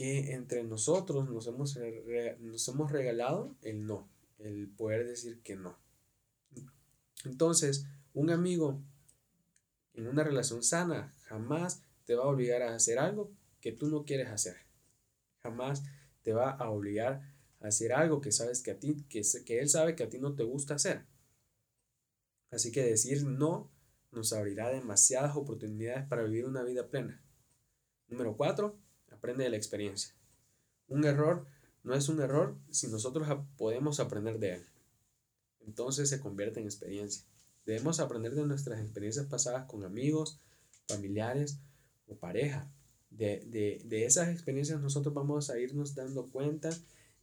que 0.00 0.32
entre 0.32 0.64
nosotros 0.64 1.28
nos 1.28 1.46
hemos, 1.46 1.78
nos 2.38 2.68
hemos 2.68 2.90
regalado 2.90 3.54
el 3.60 3.84
no, 3.84 4.08
el 4.38 4.66
poder 4.66 5.06
decir 5.06 5.42
que 5.42 5.56
no. 5.56 5.76
Entonces, 7.26 7.84
un 8.14 8.30
amigo 8.30 8.80
en 9.92 10.06
una 10.06 10.24
relación 10.24 10.62
sana 10.62 11.14
jamás 11.24 11.82
te 12.06 12.14
va 12.14 12.24
a 12.24 12.28
obligar 12.28 12.62
a 12.62 12.74
hacer 12.74 12.98
algo 12.98 13.30
que 13.60 13.72
tú 13.72 13.88
no 13.88 14.06
quieres 14.06 14.30
hacer. 14.30 14.56
Jamás 15.42 15.82
te 16.22 16.32
va 16.32 16.52
a 16.52 16.70
obligar 16.70 17.20
a 17.60 17.68
hacer 17.68 17.92
algo 17.92 18.22
que 18.22 18.32
sabes 18.32 18.62
que 18.62 18.70
a 18.70 18.78
ti, 18.78 19.04
que, 19.06 19.20
que 19.44 19.58
él 19.60 19.68
sabe 19.68 19.96
que 19.96 20.04
a 20.04 20.08
ti 20.08 20.18
no 20.18 20.34
te 20.34 20.44
gusta 20.44 20.76
hacer. 20.76 21.04
Así 22.50 22.72
que 22.72 22.82
decir 22.82 23.26
no 23.26 23.70
nos 24.12 24.32
abrirá 24.32 24.70
demasiadas 24.70 25.36
oportunidades 25.36 26.08
para 26.08 26.22
vivir 26.22 26.46
una 26.46 26.62
vida 26.62 26.88
plena. 26.88 27.22
Número 28.08 28.34
cuatro, 28.34 28.78
aprende 29.10 29.44
de 29.44 29.50
la 29.50 29.56
experiencia. 29.56 30.14
Un 30.88 31.04
error 31.04 31.46
no 31.82 31.94
es 31.94 32.08
un 32.08 32.20
error 32.20 32.56
si 32.70 32.88
nosotros 32.88 33.26
podemos 33.56 34.00
aprender 34.00 34.38
de 34.38 34.54
él. 34.54 34.66
Entonces 35.60 36.08
se 36.08 36.20
convierte 36.20 36.60
en 36.60 36.66
experiencia. 36.66 37.24
Debemos 37.64 38.00
aprender 38.00 38.34
de 38.34 38.46
nuestras 38.46 38.80
experiencias 38.80 39.26
pasadas 39.26 39.66
con 39.66 39.84
amigos, 39.84 40.40
familiares 40.88 41.60
o 42.06 42.16
pareja. 42.16 42.70
De, 43.10 43.44
de, 43.84 44.04
esas 44.04 44.28
experiencias 44.28 44.80
nosotros 44.80 45.14
vamos 45.14 45.50
a 45.50 45.58
irnos 45.58 45.94
dando 45.94 46.30
cuenta 46.30 46.70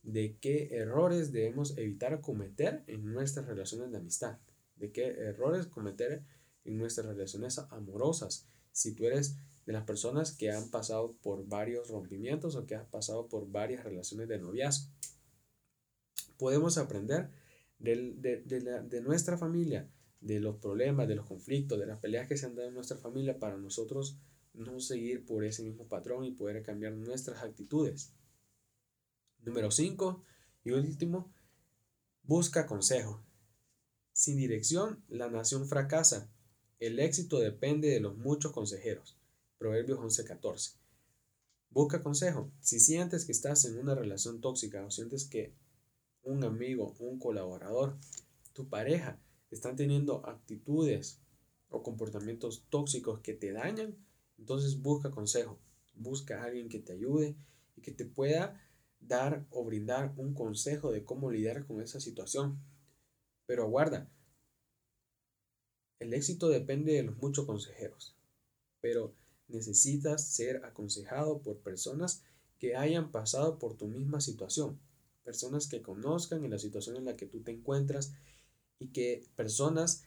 de 0.03 0.37
qué 0.39 0.69
errores 0.71 1.31
debemos 1.31 1.77
evitar 1.77 2.21
cometer 2.21 2.83
en 2.87 3.05
nuestras 3.11 3.47
relaciones 3.47 3.91
de 3.91 3.97
amistad, 3.97 4.37
de 4.75 4.91
qué 4.91 5.07
errores 5.07 5.67
cometer 5.67 6.23
en 6.65 6.77
nuestras 6.77 7.07
relaciones 7.07 7.57
amorosas. 7.57 8.47
Si 8.71 8.93
tú 8.93 9.05
eres 9.05 9.37
de 9.67 9.73
las 9.73 9.83
personas 9.83 10.31
que 10.31 10.49
han 10.49 10.69
pasado 10.69 11.17
por 11.21 11.45
varios 11.45 11.89
rompimientos 11.89 12.55
o 12.55 12.65
que 12.65 12.75
has 12.75 12.87
pasado 12.87 13.27
por 13.27 13.51
varias 13.51 13.83
relaciones 13.83 14.29
de 14.29 14.39
noviazgo, 14.39 14.89
podemos 16.37 16.77
aprender 16.77 17.29
de, 17.77 18.13
de 18.15 19.01
nuestra 19.01 19.37
familia, 19.37 19.91
de 20.21 20.39
los 20.39 20.55
problemas, 20.55 21.09
de 21.09 21.15
los 21.15 21.25
conflictos, 21.25 21.77
de 21.77 21.85
las 21.85 21.99
peleas 21.99 22.29
que 22.29 22.37
se 22.37 22.45
han 22.45 22.55
dado 22.55 22.69
en 22.69 22.75
nuestra 22.75 22.95
familia 22.95 23.39
para 23.39 23.57
nosotros 23.57 24.17
no 24.53 24.79
seguir 24.79 25.25
por 25.25 25.43
ese 25.43 25.63
mismo 25.63 25.85
patrón 25.85 26.23
y 26.23 26.31
poder 26.31 26.63
cambiar 26.63 26.93
nuestras 26.93 27.43
actitudes. 27.43 28.13
Número 29.41 29.69
5 29.69 30.23
y 30.63 30.71
último, 30.71 31.29
busca 32.23 32.67
consejo. 32.67 33.21
Sin 34.13 34.37
dirección, 34.37 35.03
la 35.09 35.29
nación 35.29 35.67
fracasa. 35.67 36.31
El 36.79 36.99
éxito 36.99 37.39
depende 37.39 37.89
de 37.89 37.99
los 37.99 38.17
muchos 38.17 38.53
consejeros. 38.53 39.16
Proverbios 39.57 39.99
11:14. 39.99 40.75
Busca 41.71 42.03
consejo. 42.03 42.51
Si 42.61 42.79
sientes 42.79 43.25
que 43.25 43.31
estás 43.31 43.65
en 43.65 43.77
una 43.79 43.95
relación 43.95 44.39
tóxica 44.39 44.85
o 44.85 44.91
sientes 44.91 45.25
que 45.25 45.53
un 46.23 46.43
amigo, 46.43 46.95
un 46.99 47.19
colaborador, 47.19 47.97
tu 48.53 48.69
pareja 48.69 49.19
están 49.49 49.75
teniendo 49.75 50.25
actitudes 50.25 51.19
o 51.69 51.83
comportamientos 51.83 52.65
tóxicos 52.69 53.19
que 53.21 53.33
te 53.33 53.51
dañan, 53.51 53.95
entonces 54.37 54.81
busca 54.81 55.11
consejo, 55.11 55.57
busca 55.95 56.41
a 56.41 56.45
alguien 56.45 56.69
que 56.69 56.79
te 56.79 56.93
ayude 56.93 57.35
y 57.75 57.81
que 57.81 57.91
te 57.91 58.05
pueda 58.05 58.61
dar 58.99 59.45
o 59.49 59.63
brindar 59.63 60.13
un 60.17 60.33
consejo 60.33 60.91
de 60.91 61.03
cómo 61.03 61.31
lidiar 61.31 61.65
con 61.65 61.81
esa 61.81 61.99
situación. 61.99 62.59
Pero 63.45 63.63
aguarda, 63.63 64.09
el 65.99 66.13
éxito 66.13 66.49
depende 66.49 66.93
de 66.93 67.03
los 67.03 67.17
muchos 67.17 67.45
consejeros, 67.45 68.15
pero 68.81 69.13
necesitas 69.47 70.27
ser 70.27 70.63
aconsejado 70.65 71.41
por 71.41 71.57
personas 71.57 72.23
que 72.59 72.75
hayan 72.75 73.11
pasado 73.11 73.59
por 73.59 73.75
tu 73.75 73.87
misma 73.87 74.19
situación, 74.19 74.79
personas 75.23 75.67
que 75.67 75.81
conozcan 75.81 76.43
en 76.43 76.51
la 76.51 76.59
situación 76.59 76.95
en 76.97 77.05
la 77.05 77.15
que 77.15 77.25
tú 77.25 77.41
te 77.41 77.51
encuentras 77.51 78.13
y 78.79 78.87
que 78.87 79.23
personas 79.35 80.03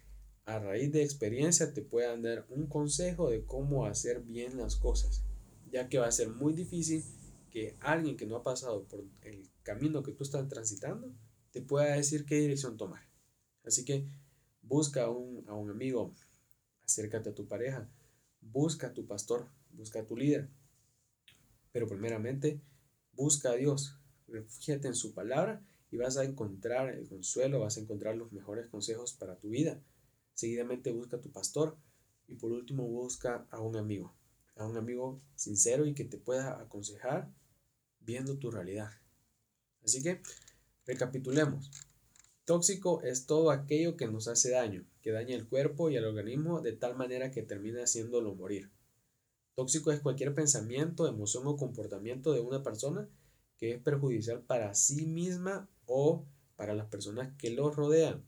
a 0.46 0.58
raíz 0.58 0.90
de 0.92 1.02
experiencia 1.02 1.72
te 1.72 1.82
puedan 1.82 2.22
dar 2.22 2.46
un 2.48 2.66
consejo 2.66 3.30
de 3.30 3.44
cómo 3.44 3.86
hacer 3.86 4.22
bien 4.22 4.56
las 4.56 4.76
cosas, 4.76 5.22
ya 5.70 5.88
que 5.88 5.98
va 5.98 6.06
a 6.06 6.12
ser 6.12 6.30
muy 6.30 6.52
difícil 6.52 7.04
que 7.50 7.76
alguien 7.80 8.16
que 8.16 8.26
no 8.26 8.36
ha 8.36 8.42
pasado 8.42 8.84
por 8.84 9.04
el 9.22 9.48
camino 9.62 10.02
que 10.02 10.12
tú 10.12 10.24
estás 10.24 10.48
transitando 10.48 11.12
te 11.52 11.60
pueda 11.60 11.94
decir 11.94 12.24
qué 12.24 12.36
dirección 12.36 12.76
tomar. 12.76 13.02
Así 13.64 13.84
que 13.84 14.06
busca 14.62 15.04
a 15.04 15.10
un, 15.10 15.44
a 15.48 15.54
un 15.54 15.70
amigo, 15.70 16.14
acércate 16.84 17.30
a 17.30 17.34
tu 17.34 17.46
pareja, 17.46 17.88
busca 18.40 18.88
a 18.88 18.94
tu 18.94 19.06
pastor, 19.06 19.48
busca 19.70 20.00
a 20.00 20.06
tu 20.06 20.16
líder, 20.16 20.48
pero 21.72 21.86
primeramente 21.86 22.60
busca 23.12 23.50
a 23.50 23.56
Dios, 23.56 23.96
refúgiate 24.28 24.88
en 24.88 24.94
su 24.94 25.14
palabra 25.14 25.62
y 25.90 25.96
vas 25.96 26.16
a 26.16 26.24
encontrar 26.24 26.90
el 26.90 27.08
consuelo, 27.08 27.60
vas 27.60 27.76
a 27.76 27.80
encontrar 27.80 28.16
los 28.16 28.32
mejores 28.32 28.68
consejos 28.68 29.12
para 29.12 29.36
tu 29.36 29.50
vida. 29.50 29.82
Seguidamente 30.34 30.92
busca 30.92 31.16
a 31.16 31.20
tu 31.20 31.30
pastor 31.30 31.76
y 32.28 32.34
por 32.36 32.52
último 32.52 32.86
busca 32.86 33.46
a 33.50 33.60
un 33.60 33.76
amigo, 33.76 34.14
a 34.56 34.66
un 34.66 34.76
amigo 34.76 35.20
sincero 35.34 35.86
y 35.86 35.94
que 35.94 36.04
te 36.04 36.18
pueda 36.18 36.60
aconsejar 36.60 37.28
viendo 38.00 38.38
tu 38.38 38.50
realidad. 38.50 38.90
Así 39.84 40.02
que 40.02 40.22
recapitulemos. 40.86 41.89
Tóxico 42.50 43.00
es 43.02 43.26
todo 43.26 43.52
aquello 43.52 43.96
que 43.96 44.08
nos 44.08 44.26
hace 44.26 44.50
daño, 44.50 44.84
que 45.02 45.12
daña 45.12 45.36
el 45.36 45.46
cuerpo 45.46 45.88
y 45.88 45.94
el 45.94 46.04
organismo 46.04 46.60
de 46.60 46.72
tal 46.72 46.96
manera 46.96 47.30
que 47.30 47.44
termina 47.44 47.84
haciéndolo 47.84 48.34
morir. 48.34 48.72
Tóxico 49.54 49.92
es 49.92 50.00
cualquier 50.00 50.34
pensamiento, 50.34 51.06
emoción 51.06 51.46
o 51.46 51.56
comportamiento 51.56 52.32
de 52.32 52.40
una 52.40 52.64
persona 52.64 53.08
que 53.56 53.74
es 53.74 53.80
perjudicial 53.80 54.40
para 54.40 54.74
sí 54.74 55.06
misma 55.06 55.68
o 55.86 56.24
para 56.56 56.74
las 56.74 56.88
personas 56.88 57.32
que 57.38 57.50
lo 57.50 57.70
rodean. 57.70 58.24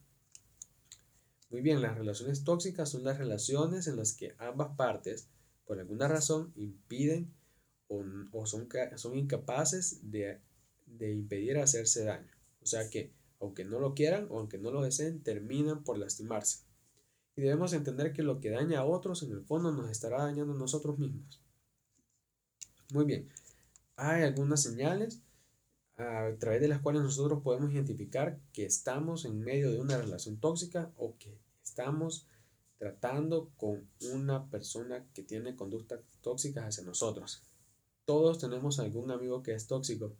Muy 1.51 1.61
bien, 1.61 1.83
las 1.83 1.99
relaciones 1.99 2.45
tóxicas 2.45 2.91
son 2.91 3.03
las 3.03 3.19
relaciones 3.19 3.89
en 3.89 3.97
las 3.97 4.13
que 4.13 4.37
ambas 4.39 4.77
partes, 4.77 5.27
por 5.67 5.81
alguna 5.81 6.07
razón, 6.07 6.53
impiden 6.55 7.35
o, 7.89 8.47
son, 8.47 8.69
son, 8.95 9.19
incapaces 9.19 10.13
de, 10.13 10.39
de 10.87 11.13
impedir 11.13 11.59
hacerse 11.59 12.05
daño. 12.05 12.31
O 12.63 12.67
sea 12.67 12.89
que, 12.89 13.11
aunque 13.43 13.65
no 13.65 13.81
lo 13.81 13.93
quieran 13.93 14.29
o 14.31 14.39
aunque 14.39 14.57
no 14.57 14.71
lo 14.71 14.83
deseen, 14.83 15.23
terminan 15.23 15.83
por 15.83 15.99
lastimarse. 15.99 16.61
Y 17.35 17.43
debemos 17.43 17.73
entender 17.73 18.13
que 18.13 18.23
lo 18.23 18.41
que 18.41 18.51
daña 18.51 18.81
a 18.81 18.85
otros 18.85 19.23
en 19.25 19.33
el 19.33 19.43
fondo 19.43 19.73
nos 19.73 19.91
estará 19.91 20.23
dañando 20.23 20.55
a 20.55 20.59
nosotros 20.59 20.99
mismos. 20.99 21.43
Muy 22.93 23.05
bien, 23.05 23.29
hay 23.97 24.23
algunas 24.23 24.63
señales 24.63 25.23
a 25.97 26.31
través 26.39 26.61
de 26.61 26.69
las 26.69 26.81
cuales 26.81 27.03
nosotros 27.03 27.43
podemos 27.43 27.73
identificar 27.73 28.39
que 28.53 28.65
estamos 28.65 29.25
en 29.25 29.41
medio 29.41 29.73
de 29.73 29.81
una 29.81 29.99
relación 29.99 30.39
tóxica 30.39 30.93
o 30.97 31.17
que 31.19 31.37
estamos 31.65 32.29
tratando 32.79 33.51
con 33.57 33.89
una 34.13 34.49
persona 34.51 35.05
que 35.15 35.23
tiene 35.23 35.57
conductas 35.57 36.01
tóxicas 36.21 36.65
hacia 36.65 36.85
nosotros. 36.85 37.43
Todos 38.05 38.39
tenemos 38.39 38.79
algún 38.79 39.11
amigo 39.11 39.43
que 39.43 39.55
es 39.55 39.67
tóxico 39.67 40.15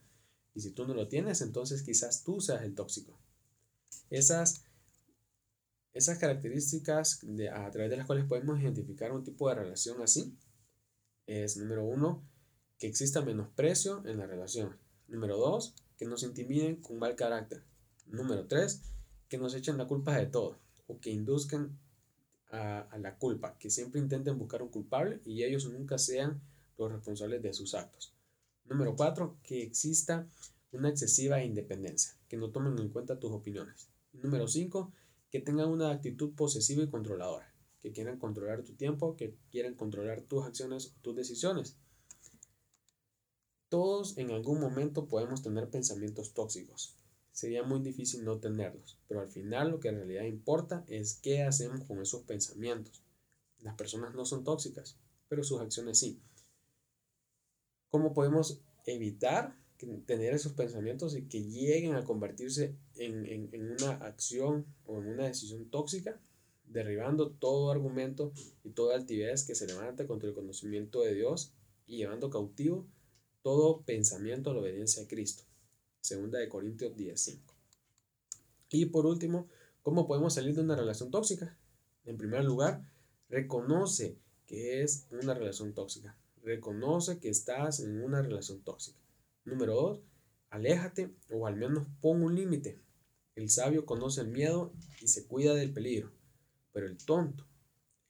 y 0.55 0.61
si 0.61 0.71
tú 0.71 0.87
no 0.87 0.95
lo 0.95 1.09
tienes, 1.09 1.41
entonces 1.41 1.83
quizás 1.83 2.25
tú 2.25 2.41
seas 2.41 2.63
el 2.63 2.75
tóxico. 2.75 3.19
Esas, 4.11 4.65
esas 5.95 6.19
características 6.19 7.21
de, 7.23 7.49
a 7.49 7.71
través 7.71 7.91
de 7.91 7.97
las 7.97 8.07
cuales 8.07 8.27
podemos 8.27 8.61
identificar 8.61 9.13
un 9.13 9.25
tipo 9.25 9.49
de 9.49 9.55
relación 9.55 10.03
así 10.03 10.37
es, 11.27 11.57
número 11.57 11.85
uno, 11.85 12.23
que 12.79 12.87
exista 12.87 13.23
menosprecio 13.23 14.03
en 14.07 14.19
la 14.19 14.27
relación. 14.27 14.77
Número 15.09 15.37
dos, 15.37 15.75
que 15.97 16.07
nos 16.07 16.23
intimiden 16.23 16.77
con 16.77 16.99
mal 16.99 17.15
carácter. 17.15 17.63
Número 18.07 18.47
tres, 18.47 18.83
que 19.29 19.39
nos 19.39 19.55
echen 19.55 19.79
la 19.79 19.87
culpa 19.87 20.17
de 20.17 20.27
todo 20.27 20.59
o 20.87 20.99
que 21.01 21.11
induzcan 21.11 21.79
a, 22.51 22.99
la 22.99 23.17
culpa, 23.17 23.57
que 23.59 23.71
siempre 23.71 24.01
intenten 24.01 24.39
buscar 24.39 24.63
un 24.63 24.69
culpable 24.69 25.21
y 25.25 25.43
ellos 25.43 25.67
nunca 25.71 25.97
sean 25.97 26.43
los 26.77 26.93
responsables 26.93 27.43
de 27.43 27.55
sus 27.55 27.75
actos. 27.75 28.13
Número 28.65 28.97
cuatro, 28.97 29.39
que 29.43 29.63
exista 29.63 30.27
una 30.73 30.89
excesiva 30.89 31.43
independencia, 31.45 32.17
que 32.29 32.37
no 32.37 32.51
tomen 32.51 32.79
en 32.79 32.89
cuenta 32.89 33.19
tus 33.19 33.33
opiniones. 33.33 33.89
Número 34.13 34.49
cinco, 34.49 34.93
que 35.31 35.41
tengan 35.41 35.69
una 35.69 35.91
actitud 35.91 36.33
posesiva 36.35 36.83
y 36.83 36.91
controladora, 36.91 37.53
que 37.81 37.93
quieran 37.93 38.19
controlar 38.19 38.63
tu 38.63 38.75
tiempo, 38.75 39.17
que 39.17 39.35
quieran 39.51 39.75
controlar 39.75 40.23
tus 40.23 40.45
acciones 40.45 40.87
o 40.87 41.01
tus 41.03 41.17
decisiones. 41.17 41.77
Todos 43.69 44.19
en 44.19 44.31
algún 44.31 44.61
momento 44.61 45.07
podemos 45.07 45.43
tener 45.43 45.71
pensamientos 45.71 46.35
tóxicos. 46.35 46.95
Sería 47.33 47.63
muy 47.63 47.81
difícil 47.81 48.25
no 48.25 48.39
tenerlos, 48.39 48.99
pero 49.09 49.21
al 49.21 49.29
final 49.29 49.71
lo 49.71 49.81
que 49.81 49.89
en 49.89 49.97
realidad 49.97 50.25
importa 50.25 50.85
es 50.87 51.15
qué 51.15 51.43
hacemos 51.43 51.85
con 51.85 52.01
esos 52.03 52.23
pensamientos. 52.25 53.03
Las 53.61 53.75
personas 53.75 54.15
no 54.15 54.27
son 54.27 54.45
tóxicas, 54.45 54.99
pero 55.29 55.43
sus 55.43 55.61
acciones 55.63 55.99
sí. 55.99 56.21
¿Cómo 57.93 58.15
podemos 58.15 58.59
evitar 58.87 59.55
tener 60.07 60.33
esos 60.33 60.55
pensamientos 60.55 61.15
y 61.15 61.29
que 61.29 61.43
lleguen 61.43 61.95
a 61.95 62.05
convertirse 62.05 62.75
en, 62.97 63.27
en, 63.27 63.51
en, 63.53 63.73
una 63.73 63.91
acción 63.97 64.65
o 64.87 64.99
en 64.99 65.09
una 65.09 65.27
decisión 65.27 65.69
tóxica, 65.69 66.19
derribando 66.65 67.33
todo 67.33 67.71
argumento 67.71 68.33
y 68.65 68.71
toda 68.71 68.95
altivez 68.95 69.45
que 69.45 69.55
se 69.55 69.67
levanta 69.67 70.07
contra 70.07 70.31
el 70.31 70.35
conocimiento 70.35 71.03
de 71.03 71.13
Dios 71.13 71.53
y 71.87 71.99
llevando 71.99 72.31
cautivo 72.31 72.87
todo 73.43 73.83
pensamiento 73.83 74.51
a 74.51 74.55
la 74.55 74.61
obediencia 74.61 75.03
a 75.03 75.07
Cristo. 75.07 75.43
Segunda 76.01 76.39
de 76.39 76.49
Corintios 76.49 76.97
10:5. 76.97 77.41
Y 78.71 78.87
por 78.87 79.05
último, 79.05 79.49
¿cómo 79.83 80.07
podemos 80.07 80.33
salir 80.33 80.55
de 80.55 80.63
una 80.63 80.77
relación 80.77 81.11
tóxica? 81.11 81.59
En 82.07 82.17
primer 82.17 82.43
lugar, 82.43 82.89
reconoce 83.29 84.17
que 84.47 84.83
es 84.83 85.07
una 85.11 85.35
relación 85.35 85.75
tóxica. 85.75 86.17
Reconoce 86.43 87.21
que 87.21 87.29
estás 87.29 87.79
en 87.81 88.03
una 88.03 88.21
relación 88.21 88.63
tóxica. 88.63 88.99
Número 89.45 89.75
dos, 89.75 90.01
aléjate 90.51 91.15
o 91.31 91.47
al 91.47 91.55
menos 91.55 91.87
pon 92.01 92.23
un 92.23 92.35
límite. 92.35 92.81
El 93.37 93.49
sabio 93.49 93.87
conoce 93.87 94.23
el 94.23 94.29
miedo 94.29 94.73
y 95.01 95.07
se 95.07 95.27
cuida 95.27 95.55
del 95.55 95.73
peligro, 95.73 96.11
pero 96.73 96.87
el 96.87 96.99
tonto, 96.99 97.47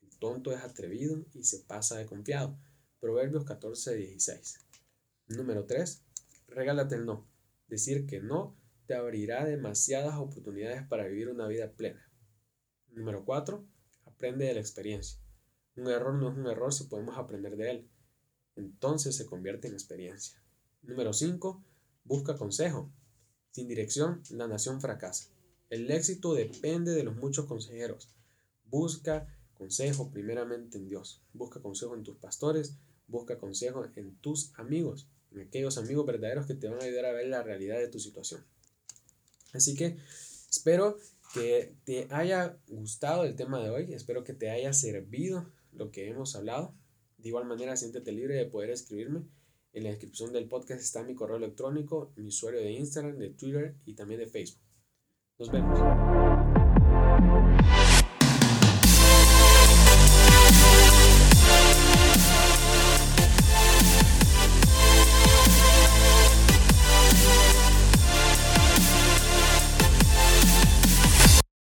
el 0.01 0.17
tonto 0.19 0.51
es 0.51 0.63
atrevido 0.63 1.25
y 1.35 1.45
se 1.45 1.59
pasa 1.59 1.99
de 1.99 2.07
confiado. 2.07 2.57
Proverbios 3.01 3.45
14, 3.45 3.97
16. 3.97 4.59
Número 5.29 5.67
3. 5.67 6.03
Regálate 6.49 6.95
el 6.95 7.05
no. 7.05 7.27
Decir 7.69 8.07
que 8.07 8.21
no 8.21 8.57
te 8.87 8.95
abrirá 8.95 9.45
demasiadas 9.45 10.17
oportunidades 10.17 10.87
para 10.87 11.07
vivir 11.07 11.29
una 11.29 11.49
vida 11.49 11.71
plena. 11.71 12.11
Número 12.89 13.25
4. 13.25 13.63
Aprende 14.07 14.47
de 14.47 14.55
la 14.55 14.61
experiencia. 14.61 15.19
Un 15.77 15.89
error 15.89 16.15
no 16.15 16.31
es 16.31 16.37
un 16.37 16.47
error 16.47 16.73
si 16.73 16.85
podemos 16.85 17.19
aprender 17.19 17.57
de 17.57 17.71
él. 17.71 17.91
Entonces 18.57 19.17
se 19.17 19.27
convierte 19.27 19.69
en 19.69 19.75
experiencia. 19.75 20.43
Número 20.83 21.13
5. 21.13 21.63
Busca 22.05 22.37
consejo. 22.37 22.91
Sin 23.53 23.69
dirección, 23.69 24.23
la 24.31 24.49
nación 24.49 24.81
fracasa. 24.81 25.29
El 25.71 25.91
éxito 25.91 26.35
depende 26.35 26.93
de 26.93 27.05
los 27.05 27.17
muchos 27.17 27.47
consejeros. 27.47 28.09
Busca 28.65 29.27
consejo 29.55 30.11
primeramente 30.11 30.79
en 30.79 30.89
Dios. 30.89 31.23
Busca 31.33 31.61
consejo 31.61 31.95
en 31.95 32.03
tus 32.03 32.17
pastores. 32.17 32.75
Busca 33.07 33.39
consejo 33.39 33.85
en 33.97 34.17
tus 34.17 34.53
amigos. 34.59 35.07
En 35.31 35.41
aquellos 35.41 35.79
amigos 35.79 36.07
verdaderos 36.07 36.47
que 36.47 36.55
te 36.55 36.69
van 36.69 36.81
a 36.81 36.85
ayudar 36.85 37.07
a 37.07 37.13
ver 37.13 37.29
la 37.29 37.43
realidad 37.43 37.79
de 37.79 37.89
tu 37.89 37.99
situación. 37.99 38.45
Así 39.53 39.75
que 39.75 39.99
espero 40.51 40.99
que 41.35 41.75
te 41.85 42.09
haya 42.11 42.59
gustado 42.69 43.25
el 43.25 43.37
tema 43.37 43.63
de 43.63 43.71
hoy. 43.71 43.93
Espero 43.95 44.25
que 44.25 44.35
te 44.35 44.51
haya 44.51 44.73
servido 44.73 45.51
lo 45.73 45.91
que 45.91 46.09
hemos 46.09 46.37
hablado. 46.37 46.75
De 47.23 47.29
igual 47.29 47.47
manera, 47.47 47.77
siéntete 47.77 48.11
libre 48.11 48.35
de 48.35 48.47
poder 48.47 48.71
escribirme 48.71 49.23
en 49.73 49.85
la 49.85 49.91
descripción 49.91 50.33
del 50.33 50.49
podcast 50.49 50.83
está 50.83 51.03
mi 51.03 51.15
correo 51.15 51.37
electrónico, 51.37 52.13
mi 52.17 52.27
usuario 52.27 52.61
de 52.61 52.73
Instagram, 52.73 53.17
de 53.17 53.31
Twitter 53.31 53.77
y 53.87 53.95
también 53.95 54.21
de 54.21 54.27
Facebook. 54.27 54.61
Nos 55.39 55.51
vemos. 55.51 56.02